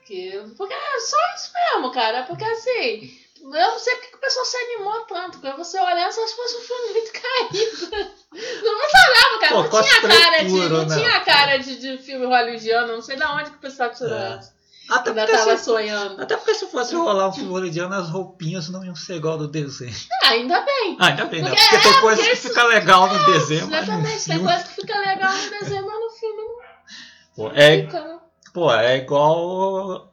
[0.07, 2.23] Que, porque é só isso mesmo, cara.
[2.23, 3.11] Porque assim,
[3.43, 5.39] eu não sei porque que o pessoal se animou tanto.
[5.39, 8.17] Porque você olhando, só se fosse um filme muito caído.
[8.33, 9.55] Não funcionava, cara.
[9.55, 10.69] Pô, não tinha cara de.
[10.69, 10.97] Não né?
[10.97, 12.93] tinha cara de, de filme hollywoodiano.
[12.95, 14.37] Não sei de onde que o pessoal tirou É.
[14.39, 14.56] essa.
[14.89, 16.23] Até Ainda porque, tava se, sonhando.
[16.23, 19.49] até porque se fosse rolar um filme hollywoodiano, as roupinhas não iam ser igual do
[19.49, 19.95] desenho.
[20.25, 20.97] Ah, ainda bem.
[21.01, 21.49] Ah, ainda bem, né?
[21.51, 24.25] Porque- Porque tem é, coisa porque que isso- fica legal no desenho, mas no Exatamente.
[24.25, 24.53] Tem filme...
[24.53, 26.57] coisa que fica legal no desenho, mas no filme não
[27.35, 28.01] Pô, é, fica.
[28.05, 28.19] né?
[28.55, 30.13] pô, é igual...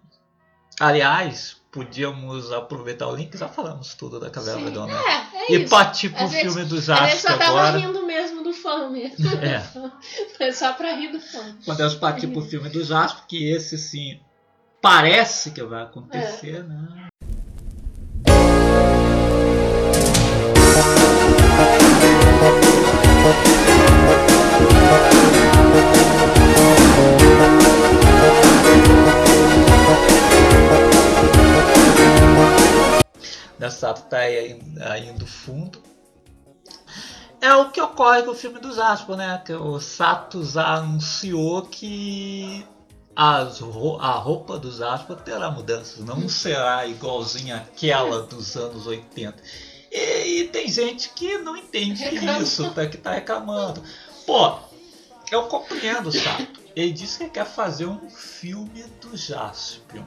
[0.79, 4.93] Aliás, podíamos aproveitar o link, já falamos tudo da Caverna do né?
[4.93, 5.69] É, é E isso.
[5.69, 7.77] partir pro gente- filme do A gente só tava agora.
[7.77, 9.29] rindo mesmo do fã mesmo.
[9.41, 9.59] É.
[10.37, 11.57] Foi só pra rir do fã.
[11.65, 14.19] Podemos partir pro filme do Jasper, que esse sim
[14.83, 17.07] parece que vai acontecer, né?
[33.57, 35.81] Nessa tá aí, aí do fundo.
[37.39, 39.41] É o que ocorre com o filme do Jasper, né?
[39.45, 42.65] Que o Sato anunciou que
[43.15, 49.35] as, a roupa do Jasper terá mudanças, não será igualzinha àquela dos anos 80.
[49.91, 52.03] E, e tem gente que não entende
[52.41, 53.83] isso, tá, que tá reclamando.
[54.25, 54.57] Pô,
[55.31, 56.63] eu compreendo o Sato.
[56.75, 60.03] Ele disse que quer fazer um filme do Jaspion.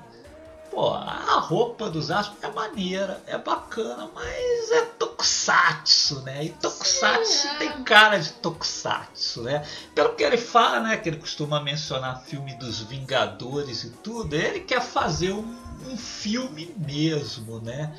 [0.70, 6.44] Pô, a roupa do Jasper é maneira, é bacana, mas é tokusatsu, né?
[6.44, 7.54] E tokusatsu Sim, é.
[7.56, 9.66] tem cara de tokusatsu, né?
[9.94, 10.96] Pelo que ele fala, né?
[10.96, 16.74] Que ele costuma mencionar filme dos Vingadores e tudo, ele quer fazer um, um filme
[16.76, 17.94] mesmo, né?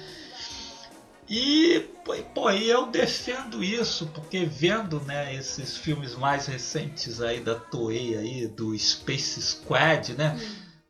[1.30, 1.86] E,
[2.34, 8.18] pô, e eu defendo isso, porque vendo né, esses filmes mais recentes aí da Toei
[8.18, 10.40] aí, do Space Squad, né?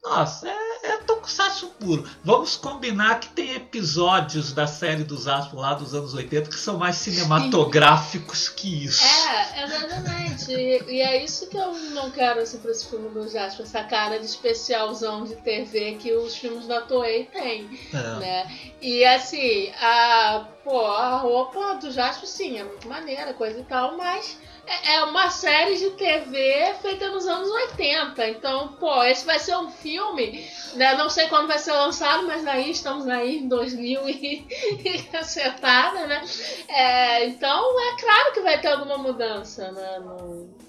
[0.03, 2.09] Nossa, é, é tokusatsu puro.
[2.23, 6.77] Vamos combinar que tem episódios da série dos Astros lá dos anos 80 que são
[6.77, 9.03] mais cinematográficos que isso.
[9.03, 10.51] É, exatamente.
[10.51, 13.83] E, e é isso que eu não quero assim, pra esse filme do Jasper, essa
[13.83, 17.69] cara de especialzão de TV que os filmes da Toei têm.
[17.93, 18.19] É.
[18.19, 18.71] Né?
[18.81, 23.97] E assim, a, pô, a roupa do Jasper sim, é muito maneira, coisa e tal,
[23.97, 24.37] mas
[24.67, 28.29] é é uma série de TV feita nos anos 80.
[28.29, 30.95] Então, pô, esse vai ser um filme, né?
[30.95, 34.47] Não sei quando vai ser lançado, mas aí estamos aí em 2000 e,
[34.83, 36.23] e cacetada, né?
[36.67, 39.99] É, então, é claro que vai ter alguma mudança, né?
[39.99, 40.66] No...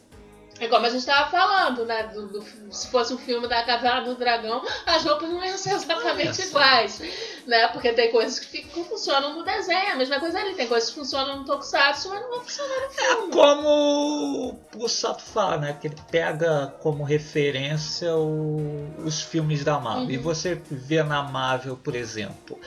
[0.61, 2.05] É como a gente estava falando, né?
[2.13, 5.73] Do, do- se fosse um filme da Caverna do Dragão, as roupas não iam ser
[5.75, 7.01] exatamente iguais,
[7.47, 7.69] né?
[7.69, 10.55] Porque tem coisas que ficam, funcionam no desenho, a mesma coisa ali.
[10.55, 13.33] Tem coisas que funcionam no Tokusatsu, mas não vai funcionar no filme.
[13.33, 15.79] Como o Sato fala, né?
[15.81, 20.05] Que ele pega como referência o- os filmes da Marvel.
[20.05, 20.11] Uhum.
[20.11, 22.59] E você vê na Marvel, por exemplo,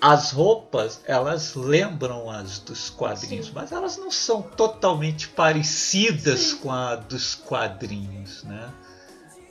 [0.00, 3.52] as roupas, elas lembram as dos quadrinhos, Sim.
[3.54, 6.56] mas elas não são totalmente parecidas Sim.
[6.58, 8.70] com a dos quadrinhos, né?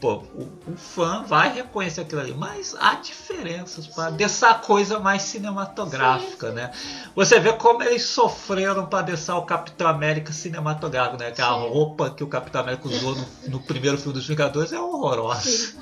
[0.02, 5.24] Pô, o, o fã vai reconhecer aquilo ali, mas há diferenças para dessa coisa mais
[5.24, 6.56] cinematográfica, Sim, sim.
[6.56, 6.72] né?
[7.14, 11.32] Você vê como eles sofreram para deixar o Capitão América cinematográfico, né?
[11.32, 11.68] Que a Sim.
[11.68, 15.74] roupa que o Capitão América usou no, no primeiro filme dos Vingadores é horrorosa.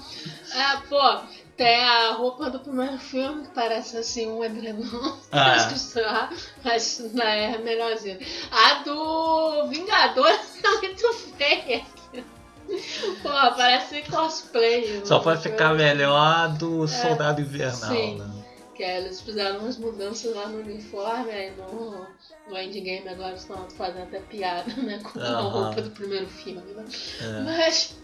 [0.55, 1.19] Ah, pô,
[1.57, 5.17] tem a roupa do primeiro filme que parece assim um edredom.
[5.29, 5.55] Ah.
[5.55, 6.29] Acho que só,
[6.63, 8.17] mas não é melhorzinha.
[8.49, 10.25] A do Vingador
[10.63, 11.85] é muito feia.
[13.21, 15.01] Pô, parece cosplay.
[15.05, 18.19] Só uma vai coisa ficar melhor a do Soldado Invernal, sim.
[18.19, 18.43] né?
[18.73, 22.07] Que aí eles fizeram umas mudanças lá no uniforme, aí no,
[22.47, 24.99] no endgame agora estão fazendo até piada, né?
[25.03, 25.49] Com a Aham.
[25.49, 26.85] roupa do primeiro filme, né?
[27.21, 27.41] É.
[27.41, 27.97] Mas.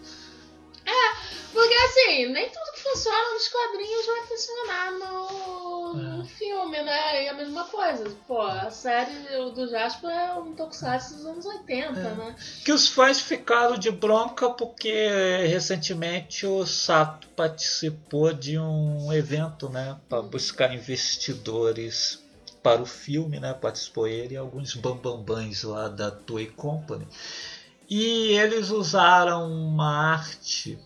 [0.84, 1.16] É,
[1.52, 6.26] porque assim, nem tudo funciona nos quadrinhos vai funcionar no, no É.
[6.26, 7.24] filme, né?
[7.24, 8.04] E a mesma coisa.
[8.28, 9.12] Pô, a série
[9.54, 12.36] do Jasper é um tokusatsu dos anos 80, né?
[12.64, 15.08] Que os fãs ficaram de bronca porque
[15.48, 22.22] recentemente o Sato participou de um evento, né, para buscar investidores
[22.62, 23.52] para o filme, né?
[23.54, 27.06] Participou ele e alguns bambambãs lá da Toei Company.
[27.88, 30.78] E eles usaram uma arte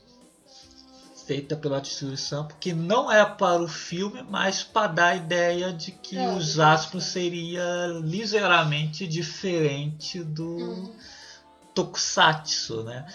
[1.29, 5.93] feita pela distribuição que não é para o filme, mas para dar a ideia de
[5.93, 6.63] que É, os é.
[6.65, 7.63] astros seria
[8.03, 10.93] ligeiramente diferente do Uhum.
[11.75, 13.07] Tokusatsu, né?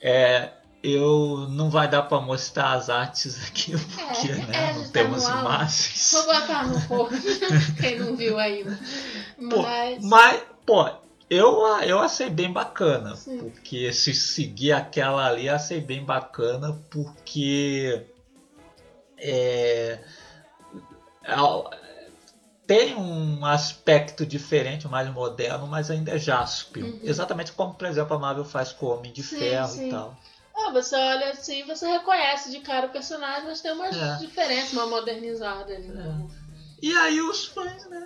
[0.00, 0.50] É,
[0.82, 4.90] eu não vai dar para mostrar as artes aqui porque É, né, é, não tá
[4.92, 5.40] temos áudio.
[5.40, 6.10] imagens.
[6.12, 7.22] Vou botar no post,
[7.80, 8.78] quem não viu ainda.
[9.50, 10.04] Pô, Mas.
[10.04, 10.90] Mas, pô,
[11.30, 13.16] eu, eu achei bem bacana.
[13.16, 13.38] Sim.
[13.38, 16.80] Porque se seguir aquela ali, eu achei bem bacana.
[16.90, 18.06] Porque.
[19.18, 20.00] É,
[21.22, 22.04] é-
[22.66, 26.86] tem um aspecto diferente, mais moderno, mas ainda é Jaspion.
[26.86, 27.00] Uhum.
[27.02, 29.88] Exatamente como, por exemplo, a Marvel faz com o Homem de Sim, Ferro sim.
[29.88, 30.16] e tal.
[30.56, 34.16] Ah, você olha assim, você reconhece de cara o personagem, mas tem umas É.
[34.18, 35.88] diferenças, uma modernizada ali.
[35.88, 36.26] né?
[36.86, 37.98] E aí os fãs né,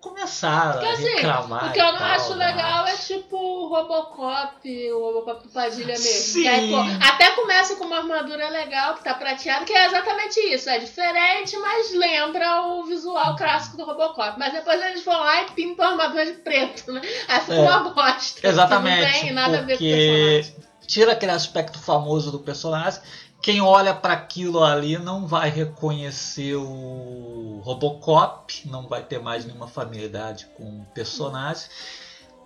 [0.00, 1.68] começaram Porque a assim, reclamar.
[1.68, 2.46] o que eu não tal, acho né?
[2.46, 6.04] legal é tipo o Robocop, o Robocop do Padilha mesmo.
[6.04, 6.42] Sim.
[6.42, 10.40] Que aí, pô, até começa com uma armadura legal, que tá prateada, que é exatamente
[10.40, 10.70] isso.
[10.70, 14.38] É diferente, mas lembra o visual clássico do Robocop.
[14.38, 17.02] Mas depois eles vão lá e pintam a armadura de preto, né?
[17.28, 17.60] Aí fica É.
[17.60, 18.46] uma bosta.
[18.48, 20.66] Exatamente, Não tem nada a ver com o porque personagem.
[20.86, 23.00] tira aquele aspecto famoso do personagem.
[23.42, 29.68] Quem olha para aquilo ali não vai reconhecer o Robocop, não vai ter mais nenhuma
[29.68, 31.64] familiaridade com o personagem.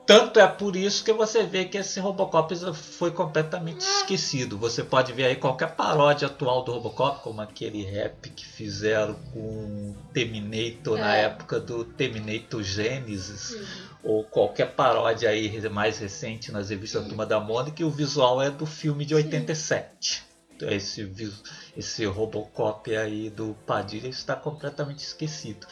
[0.07, 4.59] Tanto é por isso que você vê que esse Robocop foi completamente esquecido.
[4.59, 9.95] Você pode ver aí qualquer paródia atual do Robocop, como aquele rap que fizeram com
[10.13, 11.23] Terminator na É.
[11.27, 13.67] época do Terminator Genesis Uhum.
[14.03, 18.51] ou qualquer paródia aí mais recente nas revistas Turma da Mônica, e o visual é
[18.51, 20.25] do filme de 87.
[20.25, 20.30] Então,
[20.69, 21.11] Esse,
[21.77, 25.67] esse Robocop aí do Padilha está completamente esquecido.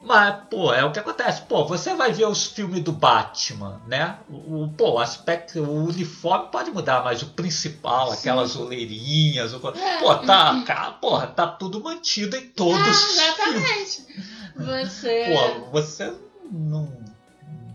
[0.00, 1.42] Mas, pô, é o que acontece.
[1.42, 4.16] Pô, você vai ver os filmes do Batman, né?
[4.30, 9.68] O, o- pô, o aspecto, o uniforme pode mudar, mas o principal, aquelas oleirinhas, o,
[9.70, 9.98] É.
[9.98, 13.38] pô, tá, cara, porra, tá tudo mantido em todos os filmes.
[13.38, 14.06] exatamente.
[14.56, 15.24] Você.
[15.60, 16.14] Pô, você
[16.50, 16.88] não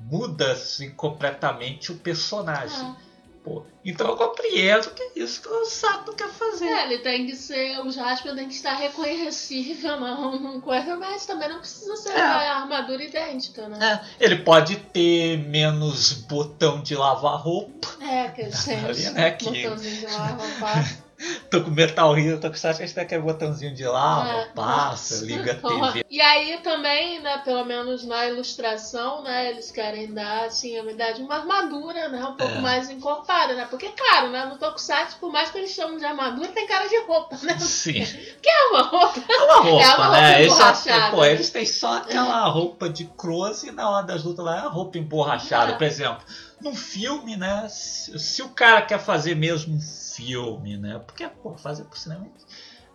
[0.09, 2.77] muda assim completamente o personagem.
[2.79, 2.95] Ah.
[3.43, 6.65] Pô, então eu compreendo que é isso que o Sato quer fazer.
[6.65, 7.77] É, ele tem que ser.
[7.81, 12.21] O Jasper tem que estar reconhecível, não, não coisa, mas também não precisa ser É.
[12.21, 14.01] a armadura idêntica, né?
[14.19, 17.89] É, ele pode ter menos botão de lavar roupa.
[18.01, 18.41] É, que
[18.71, 21.02] Ali, os né, que- botãozinhos de lavar
[21.49, 24.45] Tô com Metal Hero, tô com Sato, a gente tem aquele botãozinho de lava, É.
[24.55, 26.03] passa, liga a TV.
[26.09, 31.21] E aí também, né, pelo menos na ilustração, né, eles querem dar, assim, a verdade,
[31.21, 32.61] uma armadura, né, um pouco É.
[32.61, 33.65] mais encorpada, né?
[33.69, 36.97] Porque, claro, né, no Tokusatsu, por mais que eles chamam de armadura, tem cara de
[37.05, 37.57] roupa, né?
[37.59, 38.03] Sim.
[38.43, 39.21] Que é uma roupa.
[39.27, 40.41] É uma roupa, É uma roupa né?
[40.41, 41.15] Eles, emborrachada.
[41.15, 44.59] pô, eles têm só aquela roupa de cross e na hora das lutas lá é
[44.59, 45.71] a roupa emborrachada.
[45.71, 45.75] É.
[45.75, 46.23] Por exemplo,
[46.61, 47.67] num filme, né?
[47.69, 49.79] Se, se o cara quer fazer mesmo um
[50.15, 50.99] filme, né?
[50.99, 52.27] Porque, pô, fazer pro cinema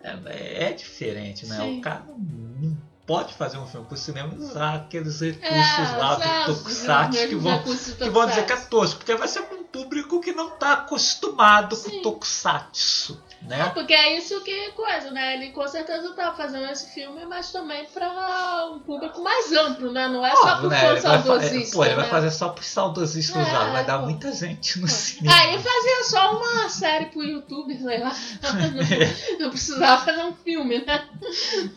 [0.02, 1.56] é, é diferente, né?
[1.56, 1.78] Sim.
[1.78, 6.16] O cara não, pode fazer um filme pro cinema e usar aqueles recursos É, lá
[6.16, 9.56] usar do Tokusatsu que vão, que vão dizer que é tosco, porque vai ser pra
[9.56, 11.90] um público que não tá acostumado Sim.
[11.90, 13.70] com Tokusatsu, né?
[13.72, 15.34] Porque é isso que coisa, né?
[15.34, 20.08] Ele com certeza tá fazendo esse filme, mas também pra um público mais amplo, né?
[20.08, 20.78] Não é só pro né?
[20.80, 22.10] fã vai, fa- saudosista, pô, ele vai né?
[22.10, 24.06] fazer só pros saudosistas É, vai dar pô.
[24.06, 25.36] muita gente no cinema.
[25.36, 28.12] Aí fazia só uma série pro YouTube, sei lá.
[28.42, 31.08] Não, não precisava fazer um filme, né?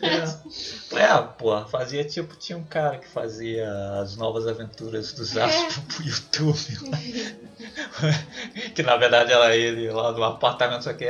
[0.01, 0.97] É.
[0.99, 3.70] é, pô, fazia tipo, tinha um cara que fazia
[4.01, 5.43] as novas aventuras dos É.
[5.43, 6.89] astros pro YouTube.
[6.89, 6.97] lá.
[8.74, 11.05] que na verdade era ele lá no apartamento, só que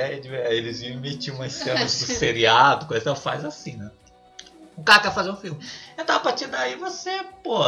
[0.49, 3.91] eles iam emitir umas cenas do seriado, coisa então faz assim, né?
[4.77, 5.59] O cara quer fazer um filme.
[5.97, 7.61] Então a partir daí você, pô,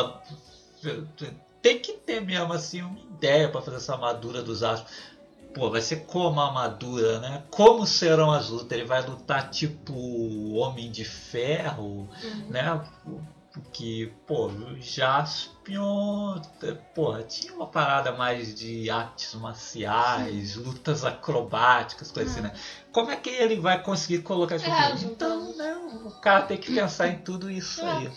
[1.62, 4.92] tem que ter mesmo assim uma ideia pra fazer essa armadura dos astros.
[5.54, 7.44] Pô, vai ser como a armadura, né?
[7.52, 8.72] Como serão as lutas?
[8.72, 9.94] Ele vai lutar tipo
[10.56, 12.10] Homem de Ferro,
[12.50, 12.82] né?
[13.72, 14.50] Que, pô,
[14.80, 16.42] Jaspion,
[16.96, 22.52] pô, tinha uma parada mais de artes marciais, lutas acrobáticas, coisas assim, né?
[22.92, 24.66] Como é que ele vai conseguir colocar isso?
[24.66, 25.06] É, tudo?
[25.06, 25.76] então, né?
[26.06, 28.12] O cara tem que pensar em tudo isso aí.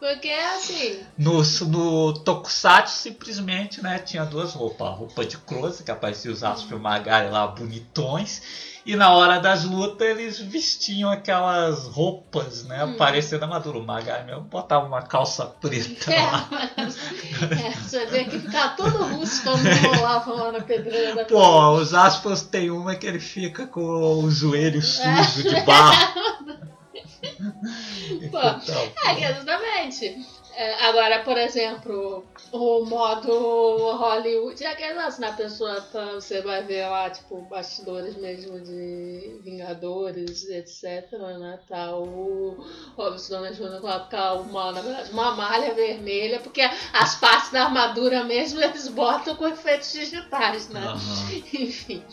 [0.00, 4.88] Porque assim, No, no Tokusatsu, simplesmente, né, tinha duas roupas.
[4.88, 8.42] A roupa de close, que aparecia os astros Magari lá bonitões.
[8.90, 12.96] E na hora das lutas, eles vestiam aquelas roupas, né, Hum.
[12.96, 13.78] parecendo armadura.
[13.78, 16.48] O Magari mesmo botava uma calça preta é, lá.
[16.76, 16.96] mas,
[17.64, 19.62] é, você vê que ficava todo russo quando
[19.94, 24.78] rolava lá na pedreira Pô, os aspas tem uma que ele fica com o joelho
[24.78, 24.82] É.
[24.82, 26.14] sujo de barro.
[28.30, 30.16] Pô, Então, É, exatamente.
[30.54, 33.30] É, agora, por exemplo, o modo
[33.96, 35.32] Hollywood é aquele lance, né?
[35.36, 41.60] Pessoa, tá, você vai ver lá, tipo, bastidores mesmo de Vingadores, etc, né?
[41.68, 42.64] Tá o
[42.96, 43.80] Robson Downey Jr.
[43.80, 49.36] colocar uma, na verdade, uma malha vermelha, porque as partes da armadura mesmo eles botam
[49.36, 50.80] com efeitos digitais, né?
[50.80, 51.30] aham.
[51.54, 52.04] Enfim,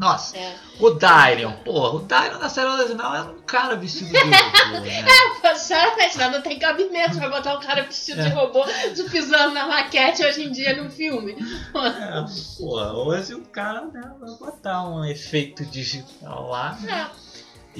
[0.00, 0.56] Nossa, é.
[0.78, 5.54] o Darion, porra, o Darion na série original era um cara vestido de robô, né?
[5.54, 6.30] Sinceramente, né?
[6.30, 8.64] não tem cabimento pra botar um cara vestido de robô
[9.10, 11.36] pisando na maquete hoje em dia no filme.
[11.74, 12.24] É,
[12.56, 17.10] pô, hoje o cara né, vai botar um efeito digital lá né?
[17.10, 17.19] É,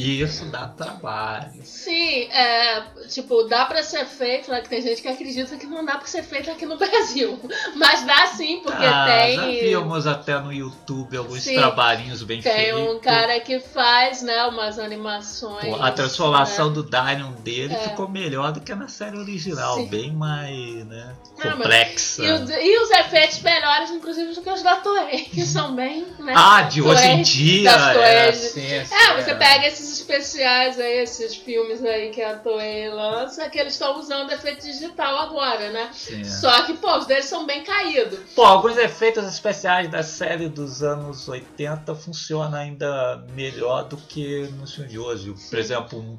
[0.01, 1.53] e isso dá trabalho.
[1.65, 4.61] sim, é, tipo, dá pra ser feito, né?
[4.61, 7.39] Que tem gente que acredita que não dá pra ser feito aqui no Brasil.
[7.77, 9.37] Mas dá sim, porque ah, tem.
[9.37, 11.55] Já vimos até no YouTube alguns Sim.
[11.57, 12.81] trabalhinhos bem Tem feitos.
[12.95, 15.65] um cara que faz, né, umas animações.
[15.77, 16.75] Pô, a transformação né?
[16.75, 17.79] do Darion dele É.
[17.79, 19.87] ficou melhor do que na série original, Sim.
[19.87, 20.51] bem mais
[20.87, 22.23] né, Ah, mas- complexa.
[22.25, 26.07] E, os- e os efeitos melhores, inclusive, do que os da Toei, que são bem.
[26.19, 28.33] Né, Ah, de hoje em dia, é, Toei.
[28.35, 33.49] sim, sim, É, você pega esses especiais aí, esses filmes aí que a Toei lança,
[33.51, 35.91] que eles estão usando efeito digital agora, né?
[35.93, 36.25] Sim.
[36.25, 38.19] Só que, pô, os deles são bem caídos.
[38.35, 44.75] Pô, alguns efeitos especiais da série dos anos 80 funcionam ainda melhor do que nos
[44.75, 45.35] filmes de hoje.
[45.49, 46.19] Por exemplo, um-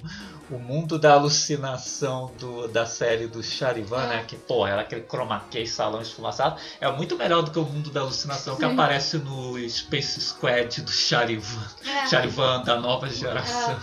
[0.52, 4.26] o mundo da alucinação do- da série do Charivan, né?
[4.28, 6.60] Que, pô, era aquele chroma key, salão esfumaçado.
[6.80, 8.74] É muito melhor do que o mundo da alucinação que Sim.
[8.74, 11.66] aparece no Space Squad do Charivan.
[11.86, 12.08] É.
[12.08, 13.80] Charivan da nova geração.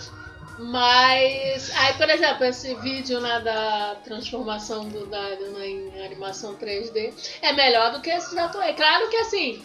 [0.59, 7.13] Mas, aí, por exemplo, esse vídeo né, da transformação do Dario né, em animação 3D
[7.41, 8.73] é melhor do que esse da Toei.
[8.73, 9.63] Claro que assim,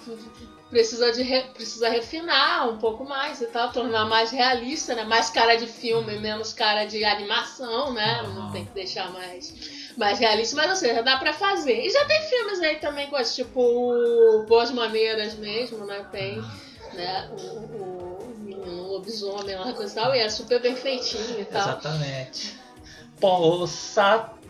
[0.74, 5.04] precisa, de re- precisa refinar um pouco mais e tal, tornar mais realista, né?
[5.04, 8.20] Mais cara de filme, menos cara de animação, né?
[8.20, 8.32] Aham.
[8.34, 9.54] Não tem que deixar mais,
[9.96, 11.78] mais realista, mas ou seja, dá pra fazer.
[11.80, 16.04] E já tem filmes aí também com esse tipo Boas Maneiras mesmo, né?
[16.10, 16.42] Tem
[16.92, 21.44] né, o, o, menino lobisomem lá, coisa e tal, e é super bem feitinho e
[21.44, 21.68] tal.
[21.68, 22.58] Exatamente.
[23.20, 24.43] Pô, o Sato.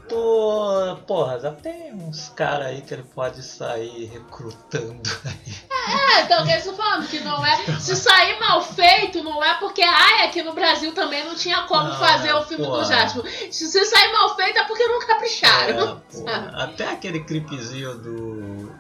[1.07, 5.55] Porra, já tem uns caras aí que ele pode sair recrutando aí.
[5.87, 7.57] É, então o que estão falando, que não é.
[7.79, 11.89] Se sair mal feito, não é porque, ai, aqui no Brasil também não tinha como
[11.89, 12.79] Não, fazer é, o filme pô.
[12.79, 13.53] do Jasper.
[13.53, 16.03] Se, se sair mal feito é porque não capricharam.
[16.27, 16.33] É,
[16.63, 18.73] até aquele clipezinho do,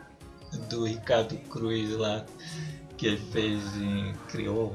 [0.69, 2.25] do Ricardo Cruz lá,
[2.97, 4.15] que ele fez em.
[4.29, 4.75] criou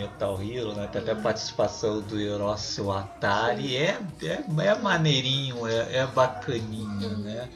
[0.00, 0.88] Metal Hero, né?
[0.88, 3.76] Tem até a participação do Hiroshi Atari.
[3.76, 7.48] É, é, é maneirinho, é, é bacaninho, né?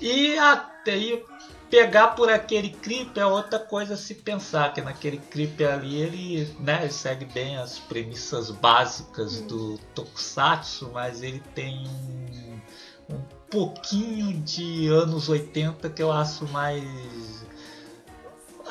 [0.00, 1.22] E até aí
[1.70, 6.56] pegar por aquele clipe é outra coisa a se pensar, que naquele clipe ali ele,
[6.58, 14.32] né, ele segue bem as premissas básicas do Tokusatsu, mas ele tem um, um pouquinho
[14.40, 16.82] de anos 80 que eu acho mais.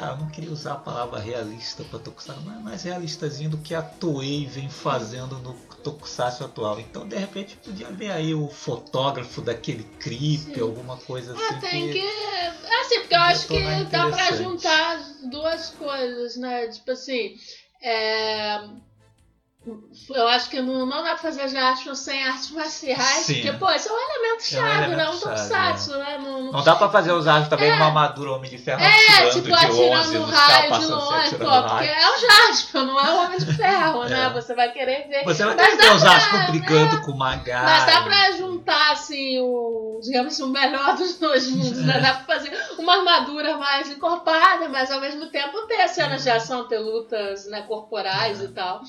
[0.01, 3.75] Ah, eu não queria usar a palavra realista para Tokusatsu, mas mais realistazinho do que
[3.75, 6.79] a Toei vem fazendo no Tokusatsu atual.
[6.79, 10.61] Então, de repente, podia ver aí o fotógrafo daquele clipe, Sim.
[10.61, 11.55] alguma coisa assim.
[11.55, 11.99] É, tem que- que.
[11.99, 13.67] É assim, porque eu acho que dá
[14.07, 14.43] pra interessante.
[14.43, 16.67] juntar as duas coisas, né?
[16.69, 17.35] Tipo assim.
[17.81, 18.69] É...
[20.15, 23.41] Eu acho que não, não dá pra fazer Jasper sem artes marciais, Sim.
[23.41, 24.85] porque, pô, isso é um elemento É um chave, né?
[24.85, 26.17] elemento Um chave, tokusatsu, né?
[26.23, 27.75] Não, não- Não dá pra fazer usar também É.
[27.75, 30.79] uma armadura Homem de Ferro É, atirando tipo, de atirando longe, no os caras raio
[30.79, 34.23] de longe, pô, porque é o Jasper, não é o Homem de Ferro, né?
[34.25, 34.29] É.
[34.29, 35.23] Você vai querer ver.
[35.25, 37.63] Você vai Mas ter que dá ver os pra- Asco brigando com o Magai.
[37.65, 41.99] Mas dá pra juntar, assim, o, digamos assim, o melhor dos dois mundos, né?
[41.99, 46.65] Dá pra fazer uma armadura mais encorpada, mas ao mesmo tempo ter cenas de ação,
[46.65, 48.81] ter lutas né, corporais e tal.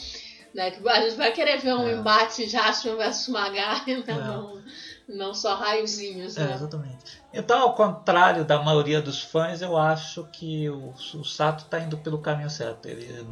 [0.54, 0.76] Né?
[0.86, 1.92] A gente vai querer ver um É.
[1.92, 4.04] embate Jasper versus Magai, né?
[4.06, 4.14] É.
[4.14, 4.62] Não,
[5.08, 6.54] não só raiozinhos, É, né?
[6.54, 7.20] exatamente.
[7.32, 11.96] Então, ao contrário da maioria dos fãs, eu acho que o, o Sato tá indo
[11.98, 12.86] pelo caminho certo.
[12.86, 13.24] Ele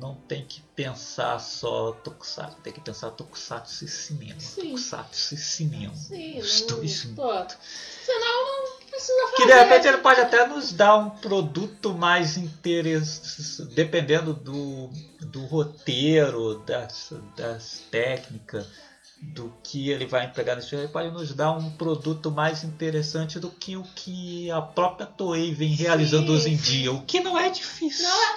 [0.00, 4.38] não tem que pensar só Tokusatsu, tem que pensar Tokusatsu e cinema.
[4.40, 4.62] Sim.
[4.62, 5.94] Tokusatsu e cinema.
[5.94, 7.32] Sim, Os não, dois pô,
[8.04, 8.75] senão não.
[9.36, 14.90] Que de repente ele pode até nos dar um produto mais interessante, dependendo do,
[15.20, 18.66] do roteiro, das, das técnicas,
[19.20, 23.38] do que ele vai empregar nesse filme, ele pode nos dar um produto mais interessante
[23.38, 27.36] do que o que a própria Toei vem realizando hoje em dia, o que não
[27.38, 28.06] é difícil.
[28.06, 28.36] Não é-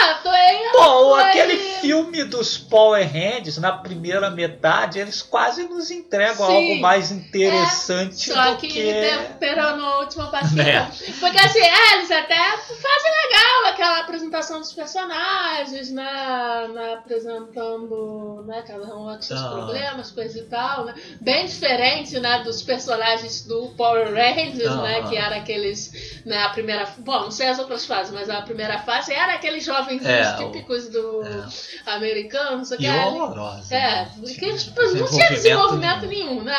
[0.00, 0.68] Ah, tô aí.
[0.72, 6.54] Pô, aquele filme dos Power Hands, na primeira metade, eles quase nos entregam Sim.
[6.70, 8.82] algo mais interessante Só do que, que...
[8.82, 10.54] temperando a última parte.
[10.54, 10.90] Né.
[11.20, 16.68] Porque assim, é, eles até fazem legal aquela apresentação dos personagens, né?
[16.74, 19.48] né, apresentando né, cada um com seus Ah.
[19.50, 20.94] problemas, coisa e tal, né?
[21.20, 24.82] Bem diferente, né, dos personagens do Power Rangers, Ah.
[24.82, 25.02] né?
[25.08, 26.86] Que era aqueles, né, a primeira.
[26.98, 30.88] Bom, não sei as outras fases, mas a primeira fase era aqueles jovens É, típicos
[30.88, 31.46] do é.
[31.94, 33.74] americano, só que E ali- horrorosa.
[33.74, 34.12] é, né?
[34.20, 36.56] porque tipo, não tinha desenvolvimento nenhum, né?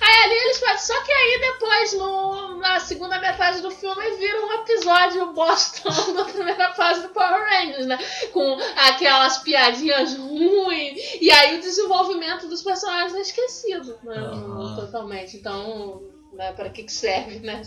[0.00, 0.78] Aí ali eles fazem.
[0.96, 6.24] Só que aí depois, no, na segunda metade do filme, vira um episódio bostão da
[6.32, 7.98] primeira fase do Power Rangers, né?
[8.32, 8.58] Com
[8.88, 10.98] aquelas piadinhas ruins.
[11.20, 14.16] E aí o desenvolvimento dos personagens é esquecido, né?
[14.16, 14.76] Aham.
[14.76, 15.36] Totalmente.
[15.36, 16.02] Então,
[16.32, 17.62] né, pra que, que serve, né?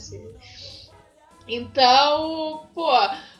[1.47, 2.89] Então, pô,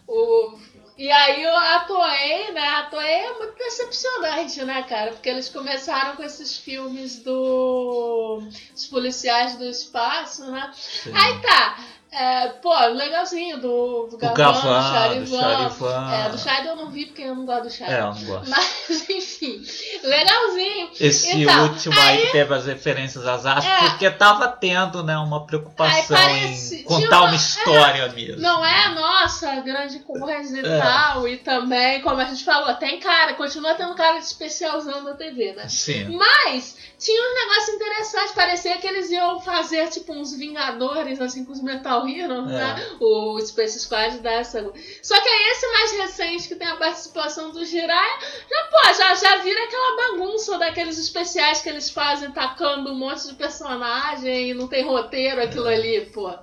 [0.07, 0.57] o.
[0.97, 2.67] E aí a Toei, né?
[2.67, 5.11] A Toei é muito decepcionante, né, cara?
[5.11, 8.41] Porque eles começaram com esses filmes do.
[8.73, 10.71] Os policiais do espaço, né?
[10.73, 11.11] Sim.
[11.13, 11.77] Aí tá.
[12.11, 16.13] É, pô, legalzinho do, do Gavan, Gavan, do do Charivan.
[16.13, 17.93] É, do Shaido eu não vi porque eu não gosto do Shaido.
[17.93, 18.49] É, eu não gosto.
[18.49, 19.61] Mas, enfim,
[20.01, 20.89] legalzinho.
[20.99, 23.89] Esse Então, último aí, teve as referências às artes, É.
[23.89, 28.41] porque tava tendo, né, uma preocupação parece- em contar uma- uma história mesmo.
[28.41, 30.79] Não é nossa grande coisa e É.
[30.79, 31.27] tal.
[31.27, 35.53] E também, como a gente falou, tem cara, continua tendo cara de especialzão da TV,
[35.53, 35.67] né?
[35.67, 36.15] Sim.
[36.17, 41.51] Mas tinha uns negócios interessantes, parecia que eles iam fazer tipo uns Vingadores, assim, com
[41.51, 42.53] os Metal Heroes, É.
[42.53, 42.87] né?
[42.99, 44.61] O Space Squad dessa.
[45.01, 49.15] Só que aí esse mais recente, que tem a participação do Jiraiya, já, pô, já,
[49.15, 54.53] já vira aquela bagunça daqueles especiais que eles fazem tacando um monte de personagem e
[54.53, 56.33] não tem roteiro aquilo ali, pô.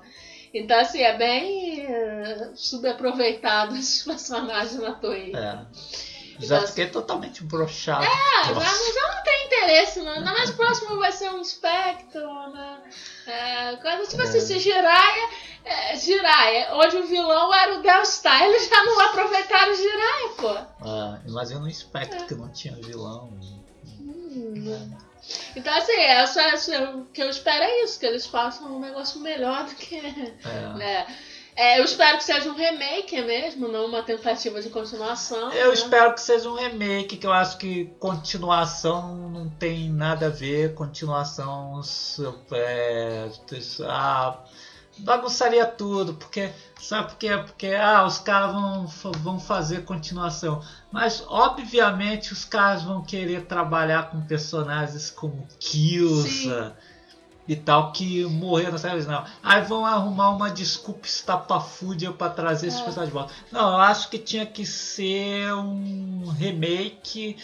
[0.55, 5.33] Então, assim, é bem eh, subaproveitado esses personagens na Toei.
[5.35, 5.59] É.
[6.39, 8.05] Já Então, fiquei totalmente broxado.
[8.05, 10.13] Ah, já, já não tem interesse, não.
[10.13, 12.21] Ainda mais o próximo vai ser um Spectre,
[12.53, 12.79] né?
[13.27, 15.29] É, coisa tipo assim, se Jiraiya,
[15.65, 20.29] é, Jiraiya, onde o vilão era o Del Style, eles já não aproveitaram o Jiraiya,
[20.37, 20.49] pô.
[20.85, 23.33] Ah, mas eu não espectro que não tinha vilão.
[24.01, 24.91] Hum.
[25.55, 28.81] Então, assim, é, só, só- o que eu espero é isso, que eles façam um
[28.81, 29.97] negócio melhor do que.
[29.97, 30.75] É.
[30.75, 31.07] Né?
[31.55, 35.53] É, eu espero que seja um remake mesmo, não uma tentativa de continuação.
[35.53, 35.75] Eu né?
[35.75, 40.75] espero que seja um remake, que eu acho que continuação não tem nada a ver.
[40.75, 41.81] Continuação.
[42.53, 43.29] É,
[43.87, 44.39] ah,
[45.03, 46.50] bagunçaria tudo, porque
[46.80, 47.36] sabe por quê?
[47.36, 48.86] Porque ah, os caras vão,
[49.18, 56.76] vão fazer continuação, mas obviamente os caras vão querer trabalhar com personagens como Kilsa
[57.48, 59.26] e tal que morreram série original.
[59.42, 62.84] Aí vão arrumar uma desculpa estapafúrdia para trazer esses É.
[62.84, 63.34] personagens de volta.
[63.50, 67.36] Não, eu acho que tinha que ser um remake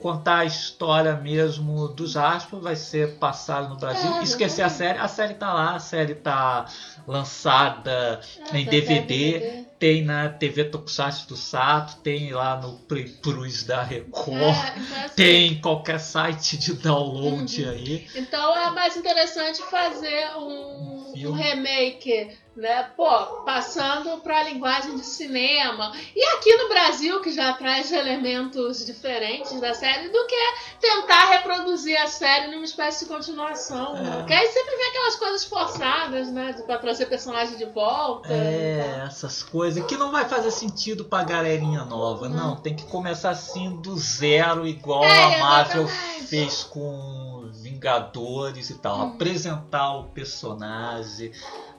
[0.00, 4.98] contar a história mesmo dos Jaspion, vai ser passado no Brasil, É, esquecer a série,
[4.98, 6.66] a série tá lá, a série tá
[7.06, 8.20] lançada
[8.52, 9.66] É, em tá DVD, DVD.
[9.78, 15.04] Tem na TV Tokusatsu do Sato, tem lá no Play Plus da Record, É, então,
[15.04, 17.70] assim, tem em qualquer site de download Uhum.
[17.70, 18.06] aí.
[18.14, 22.90] Então é mais interessante fazer um, Um um remake, né?
[22.96, 23.08] Pô,
[23.44, 25.92] passando para a linguagem de cinema.
[26.14, 30.36] E aqui no Brasil, que já traz elementos diferentes da série, do que
[30.80, 33.96] tentar reproduzir a série numa espécie de continuação.
[33.96, 34.00] É.
[34.00, 34.16] Né?
[34.18, 36.52] Porque aí sempre vem aquelas coisas forçadas, né?
[36.66, 38.28] Pra trazer personagem de volta.
[38.32, 42.28] É, essas coisas que não vai fazer sentido pra galerinha nova.
[42.28, 42.36] Não.
[42.50, 46.26] Não, tem que começar assim do zero, igual É, a Marvel exatamente.
[46.26, 48.98] fez com Vingadores e tal.
[48.98, 49.02] Hum.
[49.14, 51.32] Apresentar o personagem,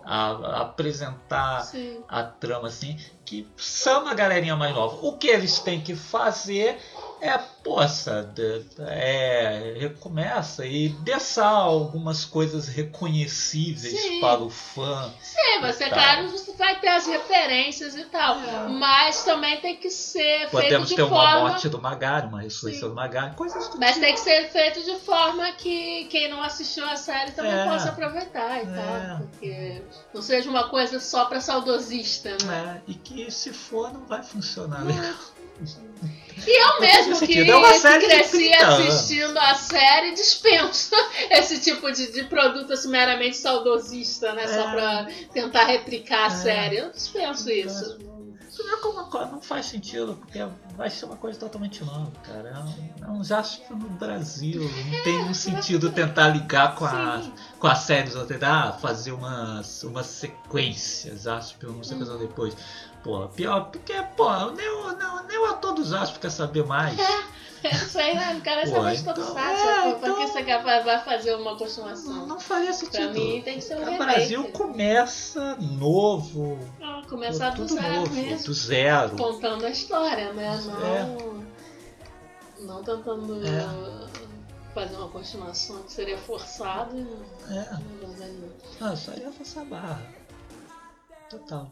[0.04, 2.00] a- apresentar Sim.
[2.08, 4.98] a trama assim, que chama a galerinha mais nova.
[5.06, 6.80] O que eles têm que fazer
[7.20, 8.32] é, poça,
[8.80, 14.20] é, recomeça e deixar algumas coisas reconhecíveis Sim.
[14.22, 15.12] para o fã.
[15.22, 18.40] Sim, você, claro, você vai ter as referências e tal.
[18.40, 18.68] É.
[18.70, 22.90] Mas também tem que ser Podemos feito de ter uma morte do Magari, uma ressurreição
[22.90, 22.94] Sim.
[22.94, 26.88] do Magari, coisas do Mas tem que ser feito de forma que quem não assistiu
[26.88, 27.66] a série também É.
[27.66, 28.76] possa aproveitar e É.
[28.76, 29.18] tal.
[29.18, 29.82] Porque
[30.14, 32.82] não seja uma coisa só pra saudosista, né?
[32.88, 35.14] É, e que se for não vai funcionar legal.
[36.46, 37.50] E eu mesmo que.
[37.50, 38.88] É uma série que cresci 30 anos.
[38.96, 40.96] assistindo a série, dispenso
[41.32, 44.48] esse tipo de, de produto assim, meramente saudosista, né?
[44.48, 44.72] Só É.
[44.72, 46.30] pra tentar replicar a É.
[46.30, 46.78] série.
[46.78, 47.98] Eu dispenso isso.
[48.58, 50.44] Vê como uma coisa não faz sentido, porque
[50.76, 52.50] vai ser uma coisa totalmente nova, cara.
[52.50, 52.58] É
[53.06, 54.62] um, é um Jasper no Brasil.
[54.64, 57.32] Não tem nenhum sentido tentar ligar com a, Sim.
[57.60, 62.18] com as séries ou tentar fazer umas, umas sequências, Jasper, uma sequência Hum.
[62.20, 62.56] depois.
[63.08, 66.96] Pô, pior, porque, pô, nem o, nem, nem o ator do Jasper quer saber mais.
[67.64, 68.36] É isso aí, né?
[68.36, 69.50] O cara Pô, sabe de todo então, sabe.
[69.58, 72.28] é, Pra que então- você quer, vai fazer uma Não, continuação?
[72.28, 73.12] não faria sentido.
[73.12, 74.04] Pra mim tem que ser um o remake.
[74.04, 78.46] Brasil começa novo, Ah, começar do tudo zero novo, mesmo.
[78.46, 79.18] do zero.
[79.18, 80.46] Contando a história, né?
[80.86, 82.62] É.
[82.62, 83.68] Não, não tentando É.
[84.76, 86.96] fazer uma continuação que seria forçado.
[87.50, 87.74] É.
[88.04, 88.50] Não, não, não.
[88.88, 90.06] Não, só ia forçar a barra.
[91.32, 91.72] Total.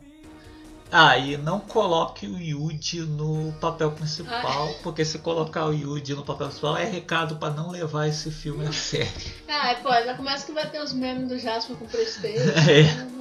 [0.92, 6.24] Ah, e não coloque o Yuji no papel principal, porque se colocar o Yuji no
[6.24, 9.12] papel principal é recado pra não levar esse filme a sério.
[9.50, 12.50] Ah, pô, já começa que vai ter os memes do Jasper com Prestige.
[12.70, 13.16] É.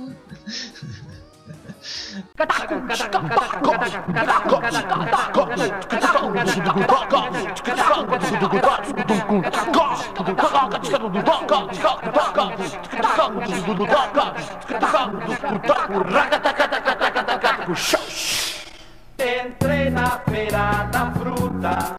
[19.18, 21.96] Entrei na feira da fruta.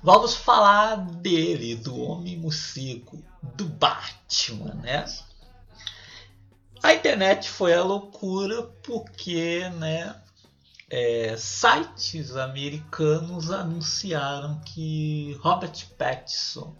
[0.00, 5.04] Vamos falar dele, do Homem Morcego, do Batman, né?
[6.82, 10.14] A internet foi a loucura porque, né,
[10.88, 16.74] é, sites americanos anunciaram que Robert Pattinson,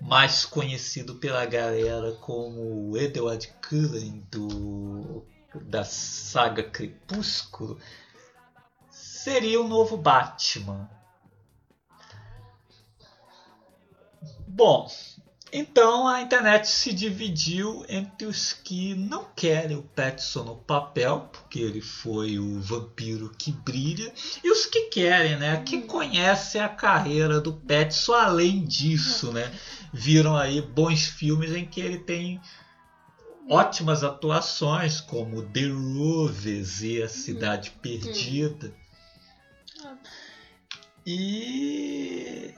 [0.00, 5.24] mais conhecido pela galera como Edward Cullen do
[5.60, 7.78] da saga Crepúsculo,
[8.90, 10.88] seria o novo Batman.
[14.46, 14.88] Bom,
[15.56, 21.60] então a internet se dividiu entre os que não querem o Pattinson no papel, porque
[21.60, 25.62] ele foi o vampiro que brilha, e os que querem, né?
[25.64, 29.52] Que conhecem a carreira do Pattinson além disso, né?
[29.92, 32.40] Viram aí bons filmes em que ele tem
[33.48, 38.72] ótimas atuações, como The Roves e A Cidade Perdida.
[41.06, 42.54] E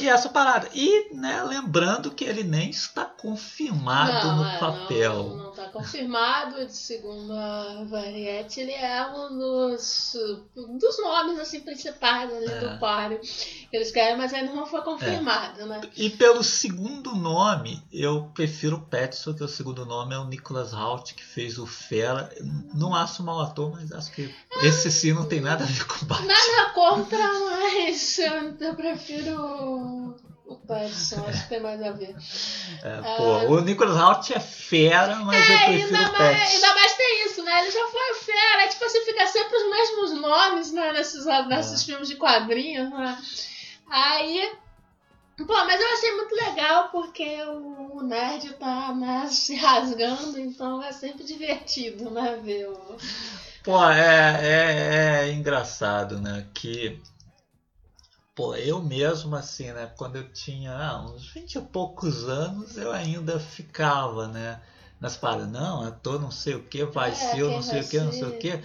[0.00, 0.68] e essa parada.
[0.72, 5.14] E, né, lembrando que ele nem está confirmado Não, no é, papel.
[5.14, 6.68] Não, não confirmado.
[6.68, 10.14] Segundo a Variety, ele é um dos,
[10.56, 12.58] um dos nomes assim, principais ali É.
[12.60, 15.80] do páreo que eles querem, mas ainda não foi confirmado, né?
[15.96, 20.72] E pelo segundo nome, eu prefiro o Petson, que o segundo nome é o Nicholas
[20.72, 22.30] Hoult, que fez o Fera.
[22.74, 26.04] Não acho mau ator, mas acho que esse sim não tem nada a ver com
[26.04, 26.26] o Batman.
[26.28, 28.18] Nada contra, mas
[28.60, 30.16] eu prefiro
[30.50, 32.14] o, Pattinson, acho que tem mais a ver.
[32.82, 36.74] É, pô, o Nicholas Hoult é fera, mas eu É, prefiro ainda o mais, ainda
[36.74, 37.60] mais tem isso, né?
[37.60, 40.92] Ele já foi fera, tipo assim, fica sempre os mesmos nomes, né?
[40.92, 41.46] Nesses, É.
[41.46, 43.18] nesses filmes de quadrinhos, né?
[43.90, 44.52] Aí.
[45.36, 50.82] Pô, mas eu achei muito legal porque o, o nerd tá né, se rasgando, então
[50.82, 52.38] é sempre divertido, né?
[52.42, 52.96] Ver o.
[53.64, 56.46] Pô, é, é, é engraçado, né?
[56.54, 57.00] Que.
[58.34, 59.92] Pô, eu mesmo, assim, né?
[59.96, 64.60] Quando eu tinha ah, uns 20 e poucos anos, eu ainda ficava, né?
[65.00, 67.88] Nas paradas, não, ator não sei o que, vai É, ser, eu não sei o
[67.88, 68.60] que, não sei o que.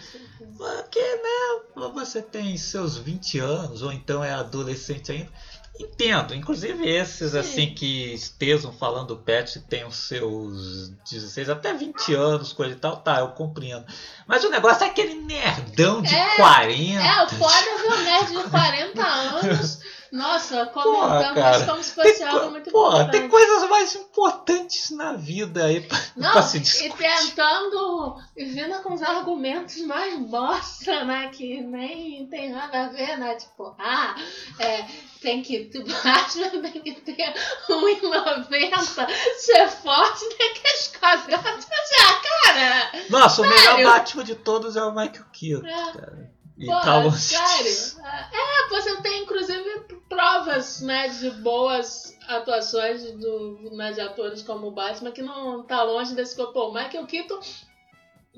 [0.57, 5.32] Porque, né, você tem seus 20 anos, ou então é adolescente ainda.
[5.78, 7.38] Entendo, inclusive esses Sim.
[7.38, 12.78] assim que estejam falando do pet tem os seus 16 até 20 anos, coisa e
[12.78, 13.86] tal, tá, eu compreendo.
[14.26, 17.01] Mas o negócio é aquele nerdão de É, 40.
[17.01, 19.80] É, o foda é ver o nerd de 40 anos,
[20.12, 25.97] nossa, se Tem, fosse algo muito porra, tem coisas mais importantes na vida aí pra,
[26.16, 26.95] Não, pra se e discutir.
[26.97, 31.30] tentando, e vindo com os argumentos mais bosta, né?
[31.30, 33.36] Que nem tem nada a ver, né?
[33.36, 34.16] Tipo, ah,
[34.60, 34.86] é,
[35.22, 35.70] tem que.
[35.76, 37.34] O Batman tem que ter
[37.70, 41.43] 1,90, ser forte, tem que esquadrar.
[41.45, 42.91] Ah, cara!
[43.10, 43.88] Nossa, o melhor sério?
[43.89, 45.91] Batman de todos é o Michael Keaton, É.
[45.93, 46.35] cara.
[46.58, 48.01] E tá longe sério?
[48.03, 54.72] É, você tem inclusive provas, né, de boas atuações do, né, de atores como o
[54.72, 56.36] Batman, que não tá longe desse.
[56.36, 57.39] Pô, o Michael Keaton,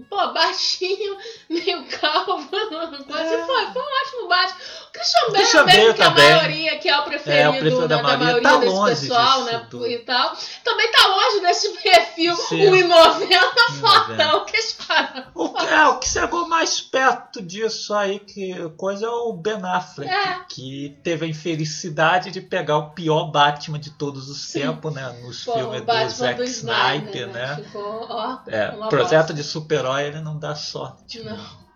[0.09, 1.17] pô, baixinho,
[1.49, 2.47] meio calvo,
[3.07, 3.45] quase É.
[3.45, 4.57] foi, foi um ótimo Batman.
[4.87, 6.31] O Christian Bale Christian mesmo, Bale que a também.
[6.35, 9.43] maioria, que é o preferido, É, o preferido da né, maioria, maioria tá desse pessoal,
[9.43, 12.67] disso né, e tal, também tá longe desse perfil, Sim.
[12.67, 13.79] o 1,90 1,90.
[13.79, 15.27] fortão, que espada.
[15.35, 19.59] O, que- é, o que chegou mais perto disso aí, que coisa é o Ben
[19.63, 20.39] Affleck, É.
[20.49, 24.61] que teve a infelicidade de pegar o pior Batman de todos os Sim.
[24.61, 25.15] tempos, né?
[25.23, 27.55] Nos Pô, filmes o do Zack Snyder, né?
[27.63, 29.33] Ficou, ó, É, projeto bosta.
[29.33, 29.43] de
[29.87, 31.23] super-herói ele não dá sorte.
[31.23, 31.67] Não.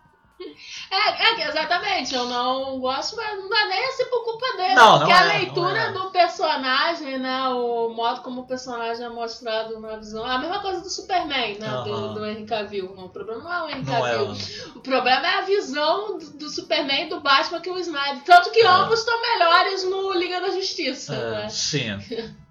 [0.90, 4.74] É, é exatamente, eu não gosto, mas não dá nem assim por culpa dele.
[4.74, 5.92] Não, porque não a é, leitura é.
[5.92, 7.48] do personagem, né?
[7.48, 10.24] O modo como o personagem é mostrado na visão.
[10.24, 11.68] A mesma coisa do Superman, né?
[11.68, 12.14] Do, Aham.
[12.14, 12.92] do Henry Cavill.
[12.94, 14.36] Não, o problema não é o Henry é, Cavill.
[14.74, 18.24] O problema é a visão do, do Superman e do Batman que o Snyder.
[18.24, 18.66] Tanto que É.
[18.66, 21.48] ambos estão melhores no Liga da Justiça, É, né?
[21.48, 21.88] sim.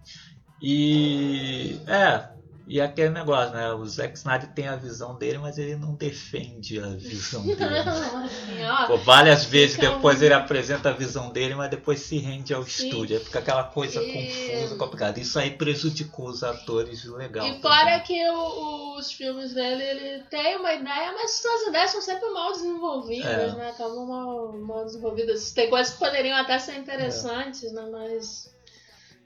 [0.64, 2.30] E é,
[2.68, 3.72] e aquele negócio, né?
[3.74, 7.64] O Zack Snyder tem a visão dele, mas ele não defende a visão dele.
[7.78, 8.88] assim.
[8.88, 12.88] Pô, várias vezes depois ele apresenta a visão dele, mas depois se rende ao Sim.
[12.88, 13.18] estúdio.
[13.18, 14.12] Aí fica aquela coisa E-
[14.58, 15.20] confusa, complicada.
[15.20, 17.46] Isso aí prejudicou os atores legal.
[17.48, 22.02] E fora que o- os filmes dele, ele tem uma ideia, mas suas ideias são
[22.02, 23.56] sempre mal desenvolvidas, É.
[23.56, 23.70] né?
[23.70, 25.52] Acabam mal, mal desenvolvidas.
[25.52, 27.88] Tem coisas que poderiam até ser interessantes, né?
[27.92, 28.50] Mas.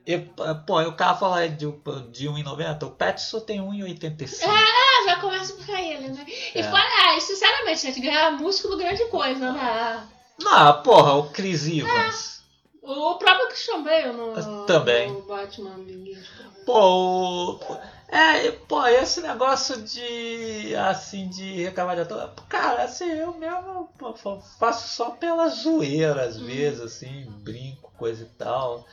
[0.05, 0.19] E,
[0.67, 1.65] pô, o cara fala de,
[2.11, 4.47] de 1,90, o Pattinson tem 1,85.
[4.47, 6.25] Ah, já começa por ele, né?
[6.53, 6.63] E É.
[6.63, 10.07] fora, e sinceramente, gente, ganhar músculo grande coisa, né?
[10.39, 12.35] Não, porra, o Chris Evans.
[12.83, 15.11] O próprio Christian Bale no, Também.
[15.11, 16.27] no Batman Begins.
[16.67, 17.77] Pô, o-
[18.09, 24.13] é, pô, esse negócio de, assim, de reclamar de ator, cara, assim, eu mesmo pô,
[24.59, 28.85] faço só pela zoeira, às vezes, assim, brinco, coisa e tal.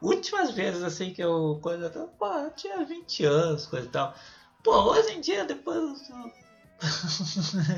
[0.00, 4.14] Últimas vezes, assim, que eu, coisa pô, eu tinha 20 anos, coisa e tal.
[4.62, 6.08] Pô, hoje em dia, depois...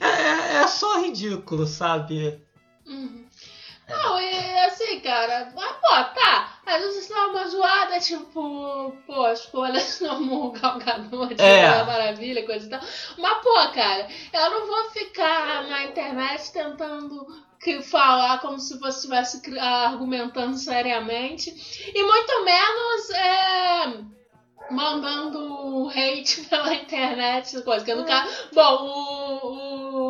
[0.00, 2.42] é, é- é só ridículo, sabe?
[2.86, 3.24] Uhum.
[3.86, 3.92] É.
[3.92, 6.58] Não, e assim, cara, mas, pô, tá.
[6.64, 11.68] Às vezes dá uma zoada, tipo, pô, as escolhas como Gal Gadot, de É.
[11.68, 12.80] Mulher Maravilha, coisa e tal.
[13.18, 17.26] Mas, pô, cara, eu não vou ficar na internet tentando
[17.62, 21.50] que falar como se você estivesse argumentando seriamente.
[21.94, 24.04] E muito menos é,
[24.70, 27.84] mandando hate pela internet, coisa.
[27.84, 28.84] Que no caso, bom,
[29.42, 29.46] o,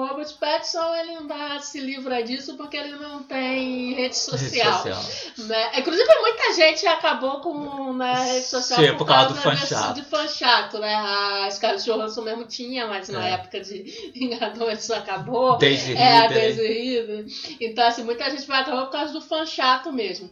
[0.03, 4.83] o Robert Pattinson ele dá, se livra disso porque ele não tem rede social.
[4.83, 5.47] Rede social.
[5.49, 5.79] Né?
[5.81, 9.95] Inclusive, muita gente acabou com né, rede social Sim, por causa do fã desse- chato.
[9.95, 10.95] de fã chato, né?
[10.95, 13.33] A Scarlett Johansson mesmo tinha, mas na É.
[13.33, 13.83] época de
[14.15, 15.57] Vingadores isso acabou.
[15.59, 17.25] Daisy É.
[17.61, 20.31] Então, assim, muita gente vai acabar por causa do fã chato mesmo.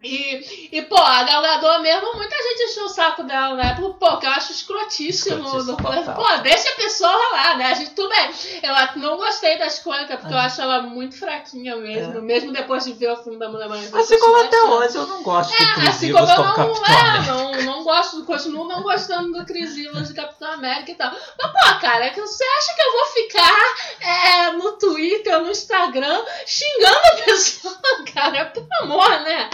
[0.00, 4.16] E, e, pô, a Gal Gadot mesmo, muita gente encheu o saco dela época, pô,
[4.18, 5.42] que eu acho escrotíssimo.
[5.64, 6.14] Do- total.
[6.14, 7.64] pô, deixa a pessoa lá, né?
[7.72, 8.30] A gente, tudo bem.
[8.62, 12.20] Eu não gostei da escolha, até porque eu acho ela muito fraquinha mesmo, É.
[12.20, 13.98] mesmo depois de ver o filme da Mulher Maravilha.
[14.00, 16.54] Assim como até achei- hoje eu não gosto do é, Chris assim como eu não,
[16.54, 20.94] Capitão é, não, não gosto, continuo não gostando do Chris Evans de Capitão América e
[20.94, 21.10] tal.
[21.10, 26.22] Mas, pô, cara, é você acha que eu vou ficar é, no Twitter, no Instagram,
[26.46, 27.78] xingando a pessoa,
[28.14, 28.44] cara?
[28.46, 29.50] Pelo amor, né?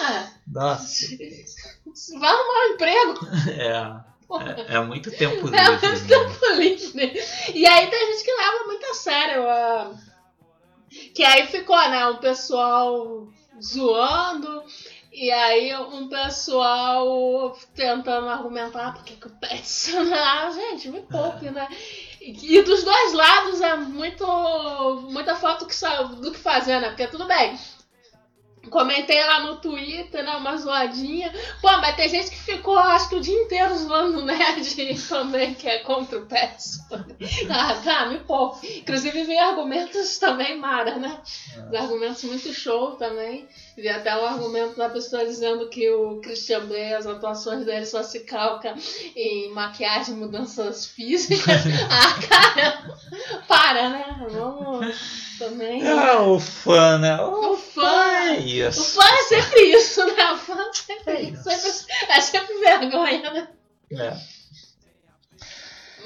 [0.00, 1.06] Ah, Nossa,
[2.18, 3.18] vai arrumar um emprego.
[3.50, 5.88] é, é, é muito tempo É livre.
[5.88, 6.08] muito né?
[6.08, 7.24] tempo livre.
[7.54, 9.48] E aí tem gente que leva muito a sério.
[9.48, 9.90] ah,
[11.14, 12.06] Que aí ficou, né?
[12.06, 13.28] Um pessoal
[13.62, 14.62] zoando.
[15.12, 19.98] E aí um pessoal tentando argumentar porque que o Petson.
[20.14, 21.68] Ah, gente, me poupe, né?
[22.20, 24.24] E, dos dois lados é muito.
[25.10, 25.74] muita foto que
[26.20, 26.88] do que fazer, né?
[26.88, 27.58] Porque tudo bem.
[28.72, 30.34] Comentei lá no Twitter, né?
[30.34, 31.30] Uma zoadinha.
[31.60, 35.52] Pô, mas tem gente que ficou, acho que o dia inteiro zoando o Nerd também,
[35.52, 36.82] que é contra o Petson.
[37.50, 38.78] Ah, tá, me poupe.
[38.78, 41.20] Inclusive, vi argumentos também, Mara, né?
[41.68, 43.46] Os argumentos muito show também.
[43.76, 48.02] Vi até um argumento da pessoa dizendo que o Christian Bale, as atuações dele só
[48.02, 48.74] se calca
[49.16, 51.62] em maquiagem e mudanças físicas.
[51.90, 52.96] ah, cara,
[53.48, 54.26] para, né?
[54.30, 55.82] Vamos também.
[55.86, 57.20] É o fã, né?
[57.22, 58.26] O, O fã.
[58.26, 58.84] é O isso.
[59.00, 60.32] fã é sempre isso, né?
[60.32, 61.42] O fã é sempre isso.
[61.42, 63.48] Sempre- é sempre vergonha, né?
[63.92, 64.16] É.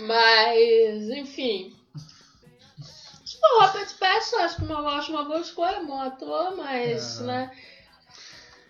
[0.01, 1.76] Mas, enfim.
[3.55, 7.27] O Robert Pattinson, acho que uma, acho uma boa escolha, bom ator, mas, Aham.
[7.27, 7.51] né?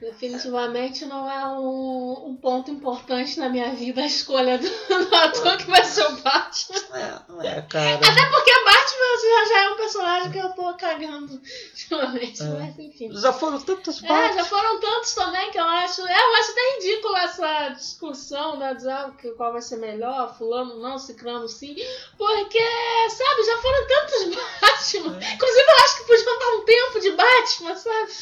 [0.01, 5.57] Definitivamente não é um, um ponto importante na minha vida a escolha do, do ator
[5.57, 6.79] que vai ser o Batman.
[6.99, 7.95] É, não é, cara.
[7.97, 11.41] Até porque Batman já, já é um personagem que eu tô cagando
[11.73, 12.47] ultimamente, É.
[12.47, 13.11] mas enfim.
[13.13, 14.45] Já foram tantos É, já Batman.
[14.45, 16.03] foram tantos também que eu acho.
[16.03, 18.75] Eu acho até ridículo essa discussão, né?
[18.75, 21.75] Dizer ah, que qual vai ser melhor, fulano não, ciclano sim.
[22.19, 22.61] Porque,
[23.09, 24.25] sabe, já foram tantos
[24.61, 25.19] Batman.
[25.25, 25.35] É.
[25.35, 28.13] Inclusive, eu acho que podiam dar um tempo de Batman, sabe?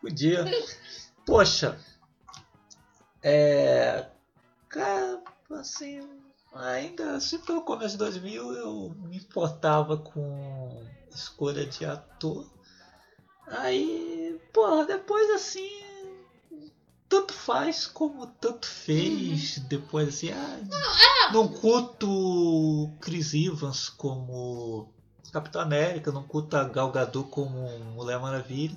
[0.00, 0.44] Podia.
[1.28, 1.78] Poxa.
[3.22, 4.06] É.
[4.70, 6.00] Cara, assim.
[6.54, 10.82] Ainda assim pelo começo de 2000 eu me importava com
[11.14, 12.46] escolha de ator.
[13.46, 15.68] Aí, porra, depois assim.
[17.06, 19.58] Tanto faz como tanto fez.
[19.58, 24.90] Depois assim, ah, não curto o Chris Evans como
[25.30, 28.76] Capitão América, não curto a Gal Gadot como Mulher Maravilha,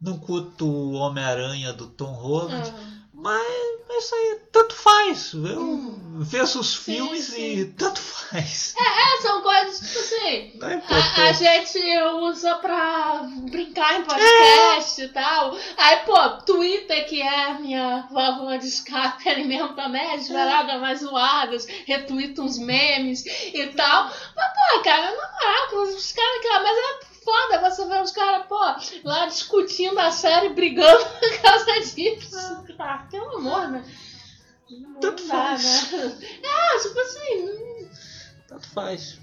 [0.00, 3.46] não curto o Homem-Aranha do Tom Holland, Ah, mas,
[3.86, 5.34] mas isso aí tanto faz.
[5.34, 6.20] Eu Hum.
[6.22, 7.58] vejo os Sim, filmes sim.
[7.58, 8.74] e tanto faz.
[8.78, 10.52] É, são coisas, tipo assim.
[10.58, 11.78] Não é A, a gente
[12.22, 15.54] usa pra brincar em podcast e tal.
[15.76, 19.86] Aí, pô, Twitter, que é a minha válvula de escape, alimenta
[20.30, 24.04] lá, dá mais zoadas, retweeta uns memes e tal.
[24.34, 28.46] Mas, pô, cara, na moral, os caras, cara, mas é foda você ver os caras,
[28.46, 28.58] pô,
[29.04, 32.64] lá discutindo a série, brigando por causa disso.
[32.78, 33.84] Ah, pelo amor, né?
[34.70, 35.92] Não Tanto dá, faz.
[35.92, 36.18] né?
[36.42, 37.88] É, tipo assim,
[38.48, 39.18] Tanto faz.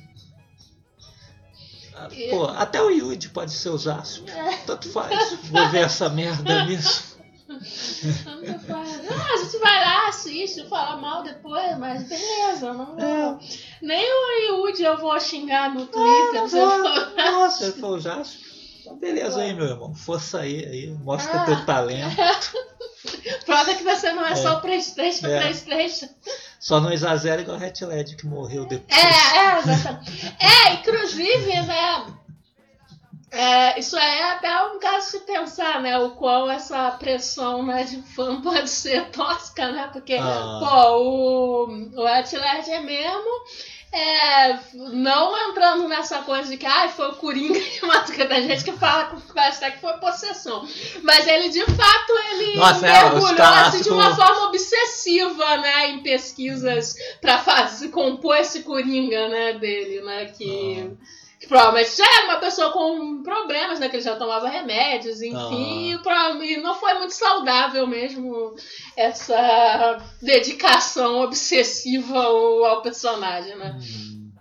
[1.95, 2.29] Ah, É.
[2.29, 4.25] Pô, até o Yuji pode ser osasco.
[4.65, 5.33] Tanto faz.
[5.43, 7.16] Vou ver essa merda mesmo.
[7.59, 9.01] Faz.
[9.09, 13.39] Ah, a gente vai lá, assiste, fala mal depois, mas beleza, não vou.
[13.81, 16.31] Nem o Yudi eu vou xingar no Twitter.
[16.31, 17.31] pra você falar.
[17.31, 18.47] Nossa, ele osasco.
[18.81, 19.93] Então, beleza aí, meu irmão.
[19.93, 20.87] Força aí, aí.
[21.03, 21.45] Mostra Ah.
[21.45, 22.15] teu talento.
[23.45, 24.35] Prova que você não é, É.
[24.35, 25.41] só o Playstation, É.
[25.41, 26.07] Playstation.
[26.59, 28.97] Só não exagera igual o Hat Led que morreu depois.
[28.97, 30.35] É, é, exatamente.
[30.39, 32.05] É, inclusive, né?
[33.31, 35.97] É, isso é até um caso de pensar, né?
[35.99, 39.89] O qual essa pressão né, de fã pode ser tosca, né?
[39.91, 40.59] Porque, Ah.
[40.59, 41.65] pô, o,
[42.01, 43.29] o Ed Ledger mesmo,
[43.91, 48.47] é, não entrando nessa coisa de que ah, foi o Coringa que matou, que tem
[48.47, 50.67] gente que fala até que foi possessão.
[51.03, 55.89] Mas ele, de fato, ele Nossa, é, mergulhou assim, de uma forma obsessiva, né?
[55.89, 60.25] Em pesquisas pra fazer, compor esse Coringa, né, dele, né?
[60.25, 60.95] Que, que
[61.47, 63.89] provavelmente já era uma pessoa com problemas, né?
[63.89, 65.93] Que ele já tomava remédios, enfim.
[65.93, 68.55] e pro- E não foi muito saudável mesmo
[68.95, 73.77] essa dedicação obsessiva ao, ao personagem, né?
[73.79, 74.31] Hum,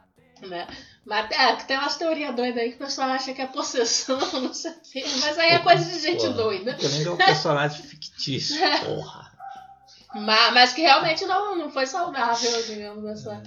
[0.49, 0.67] né?
[1.05, 4.53] Mas é, tem umas teorias doidas aí que o pessoal acha que é possessão, não
[4.53, 5.05] sei o quê.
[5.21, 6.33] Mas aí é coisa de gente porra.
[6.33, 6.77] doida.
[6.83, 9.31] Nem é um personagem fictício, porra.
[10.15, 13.43] Mas, mas que realmente não, não foi saudável, digamos, essa,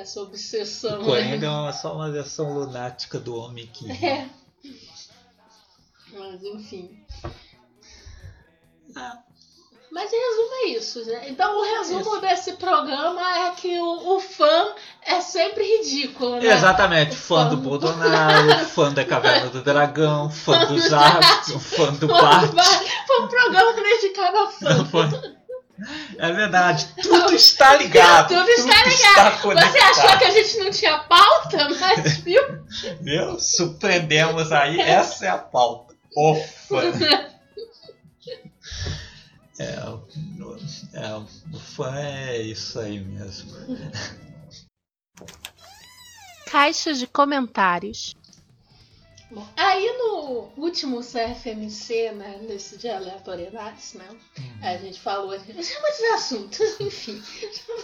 [0.00, 1.00] essa obsessão.
[1.02, 3.90] O Coringa é uma- só uma versão lunática do homem que.
[4.04, 4.28] É.
[6.12, 7.04] Mas enfim.
[8.96, 9.18] Ah,
[9.92, 11.28] Mas em resumo é isso, né?
[11.30, 12.20] Então o resumo Isso.
[12.20, 16.46] desse programa é que o, o fã é sempre ridículo, né?
[16.46, 22.50] Exatamente, fã do Bolsonaro, fã da Caverna do Dragão, fã do Jackson, fã do Bart.
[23.06, 25.35] foi um programa dedicado a fã.
[26.18, 28.28] É verdade, tudo está ligado.
[28.28, 29.50] Tudo está ligado.
[29.50, 32.42] Está Você achou que a gente não tinha pauta, mas viu?
[33.00, 33.38] Viu?
[33.38, 35.94] Surpreendemos aí, essa é a pauta.
[36.18, 36.80] O fã.
[39.58, 39.74] É,
[40.94, 43.52] é, o fã é isso aí mesmo.
[46.50, 48.16] Caixa de comentários.
[49.28, 54.06] Bom, aí no último CFMC, né, nesse de aleatoriedades, né,
[54.62, 57.20] a gente falou, a gente chama de assuntos, enfim,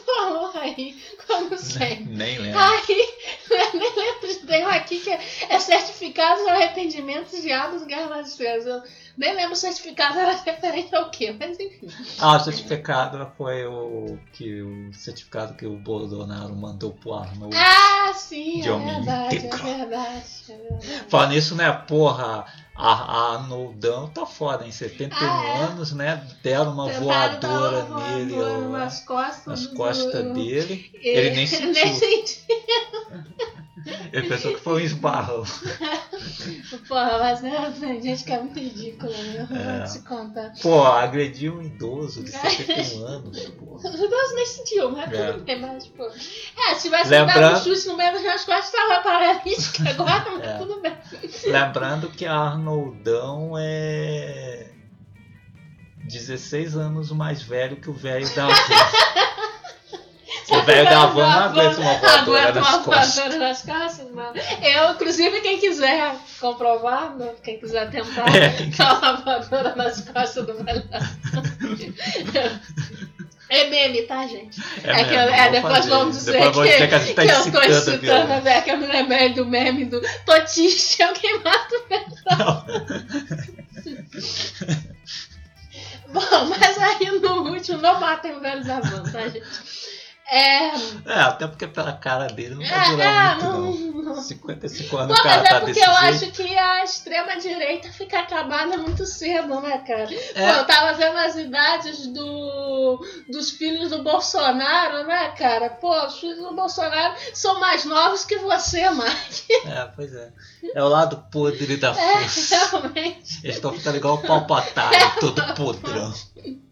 [0.06, 2.04] falou aí, como sempre.
[2.04, 2.60] Nem lembro.
[2.60, 3.14] Aí,
[3.74, 8.88] nem lembro, tem um aqui que é, é certificado de arrependimento de atos garnaceiros.
[9.16, 11.88] Nem lembro o certificado era referente ao quê, mas enfim.
[12.18, 17.54] Ah, o certificado foi o que o certificado que o Bolsonaro mandou pro Arnold.
[17.56, 21.04] Ah, sim, De é homem verdade, é verdade, é verdade.
[21.08, 25.62] Falando nisso, né, porra, a, a Arnoldão tá foda, em 71 Ah, é?
[25.64, 26.26] anos, né?
[26.42, 30.90] Deram uma Tentaram voadora uma nele, voadora ó, nas costas, nas do- costas dele.
[31.02, 31.72] Ele nem sentiu.
[31.74, 32.42] nem sentiu.
[34.12, 35.42] Ele pensou que foi um esbarrão.
[36.88, 37.72] Porra, mas né,
[38.02, 39.48] gente que é muito ridícula, né?
[39.50, 39.78] É.
[39.86, 40.52] Vou te contar.
[40.62, 43.76] Pô, agrediu um idoso de 71 anos, pô.
[43.76, 45.32] O idoso nem sentiu, mas É.
[45.32, 46.02] tudo bem, mas, tipo.
[46.04, 50.42] É, se tivesse Lembrando- dado um chute no meio das costas, tava paralítica agora, mas
[50.46, 50.58] É.
[50.58, 50.96] tudo bem.
[51.46, 54.68] Lembrando que Arnoldão é
[56.04, 58.48] 16 anos mais velho que o velho da.
[60.52, 63.14] O velho da van não aguenta uma voadora nas uma costas.
[63.16, 64.32] voadora nas costas, não.
[64.62, 68.52] Eu, inclusive, quem quiser comprovar, né, quem quiser tentar, É.
[68.82, 70.98] uma voadora nas costas do velho da.
[73.54, 74.58] É meme, tá, gente?
[74.82, 75.90] É, que eu- mesmo, é, depois fazer.
[75.90, 78.70] vamos dizer Depois vou que, dizer que tá que eu tô incitando a ver, que
[78.70, 82.64] eu me lembrei do meme do Totiche, alguém mata o velho da
[86.12, 89.42] Bom, mas aí no último não matem o velho da van, tá, gente?
[90.34, 90.68] É.
[91.04, 94.14] É, até porque pela cara dele não vai É, durar é, muito, não, não.
[94.14, 94.22] não.
[94.22, 95.98] 55 anos Não, o cara mas é tá porque eu jeito.
[96.24, 100.08] acho que a extrema-direita fica acabada muito cedo, né, cara?
[100.34, 100.52] É.
[100.52, 105.68] Pô, eu tava vendo as idades do, dos filhos do Bolsonaro, né, cara?
[105.70, 109.52] Pô, os filhos do Bolsonaro são mais novos que você, Mike.
[109.66, 110.30] É, pois é.
[110.74, 112.56] É o lado podre da É, força.
[112.70, 113.40] realmente.
[113.44, 116.12] Eles estão ficando igual o palpatário, todo podrão.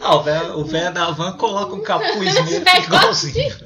[0.00, 3.56] Ah, o velho, o velho da van coloca um capuz é igualzinho.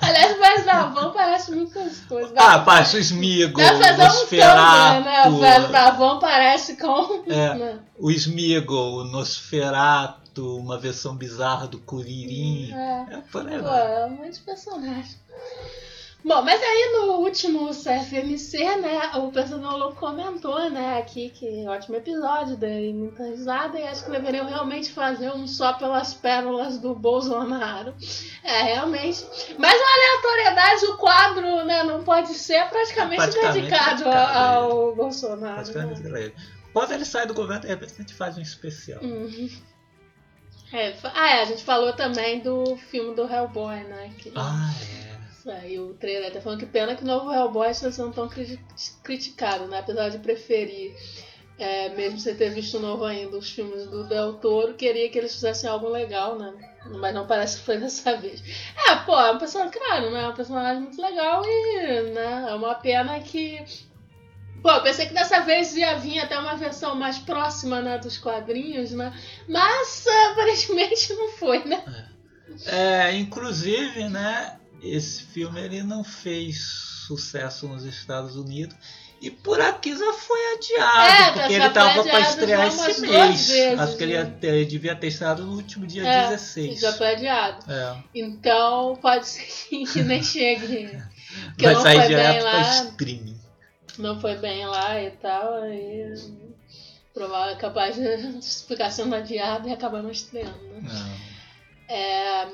[0.00, 2.32] Aliás, o velho da van parece muitas coisas.
[2.36, 5.28] Ah, parece o Smigo, Deve fazer o um Nosferatu, né?
[5.28, 7.22] O velho da van parece com...
[7.28, 7.54] É.
[7.54, 7.78] né?
[7.96, 12.74] O Smigo, o Nosferatu, uma versão bizarra do Kuririn.
[12.74, 13.06] É.
[13.12, 14.02] É, por aí Pô, vai.
[14.02, 15.16] é muitos personagens.
[16.26, 22.56] Bom, mas aí no último CFMC, né, o Personal comentou, né, aqui que ótimo episódio,
[22.56, 27.94] dei muita risada e acho que deveriam realmente fazer um só pelas pérolas do Bolsonaro.
[28.42, 29.24] É, realmente.
[29.56, 34.96] Mas a aleatoriedade, o quadro, né, não pode ser praticamente, Praticamente dedicado dedicado a ao
[34.96, 35.54] Bolsonaro.
[35.54, 36.08] Praticamente né?
[36.08, 36.34] era ele.
[36.72, 39.00] Quando ele sai do governo, de repente a gente faz um especial.
[39.00, 39.48] Uhum.
[40.72, 44.10] É, ah, é, a gente falou também do filme do Hellboy, né?
[44.18, 44.32] Que...
[44.34, 45.05] Ah, é.
[45.46, 48.58] Saiu o trailer, tá falando que pena que o novo Hellboy está sendo tão cri-
[49.04, 49.78] criticado, né?
[49.78, 50.92] Apesar de preferir,
[51.56, 55.32] é, mesmo sem ter visto novo ainda, os filmes do Del Toro, queria que eles
[55.32, 56.52] fizessem algo legal, né?
[56.98, 58.42] Mas não parece que foi dessa vez.
[58.88, 60.24] É, pô, é um personagem, claro, né?
[60.24, 62.46] É um personagem muito legal e, né?
[62.48, 63.64] É uma pena que.
[64.60, 68.18] Pô, eu pensei que dessa vez ia vir até uma versão mais próxima, né, dos
[68.18, 69.16] quadrinhos, né?
[69.48, 71.84] Mas aparentemente não foi, né?
[72.66, 74.58] É, inclusive, né,
[74.94, 76.58] esse filme ele não fez
[77.06, 78.76] sucesso nos Estados Unidos
[79.20, 83.48] e por aqui já foi adiado, É, porque ele foi tava para estrear esse mês.
[83.48, 84.36] vezes, Acho que ele, né?
[84.40, 86.80] ter- ele devia ter estreado no último dia É, 16.
[86.80, 87.64] Já foi adiado.
[87.72, 87.96] É.
[88.14, 89.46] Então pode ser
[89.86, 91.00] que nem chegue.
[91.56, 92.84] Que Vai não sair foi direto bem para lá.
[92.84, 93.40] streaming.
[93.98, 95.62] Não foi bem lá e tal.
[95.62, 96.14] Aí
[97.14, 100.58] provável é capaz de ficar sendo adiado e acabar não estreando.
[100.58, 100.80] né?
[100.82, 101.26] Não.
[101.88, 102.48] É.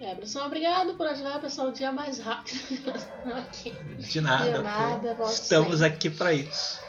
[0.00, 2.58] É, Brução, obrigado por ajudar a passar o dia mais rápido.
[3.36, 3.72] aqui.
[3.98, 4.52] De nada.
[4.52, 5.86] De nada, Estamos sempre.
[5.86, 6.80] aqui para isso.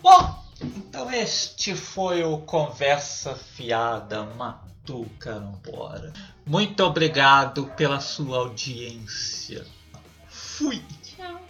[0.00, 6.12] Bom, então este foi o Conversa Fiada Matu Carambora.
[6.44, 9.66] Muito obrigado pela sua audiência.
[10.28, 10.82] Fui!
[11.02, 11.40] Tchau.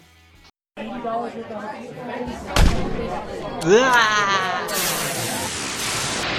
[3.64, 5.45] Ah!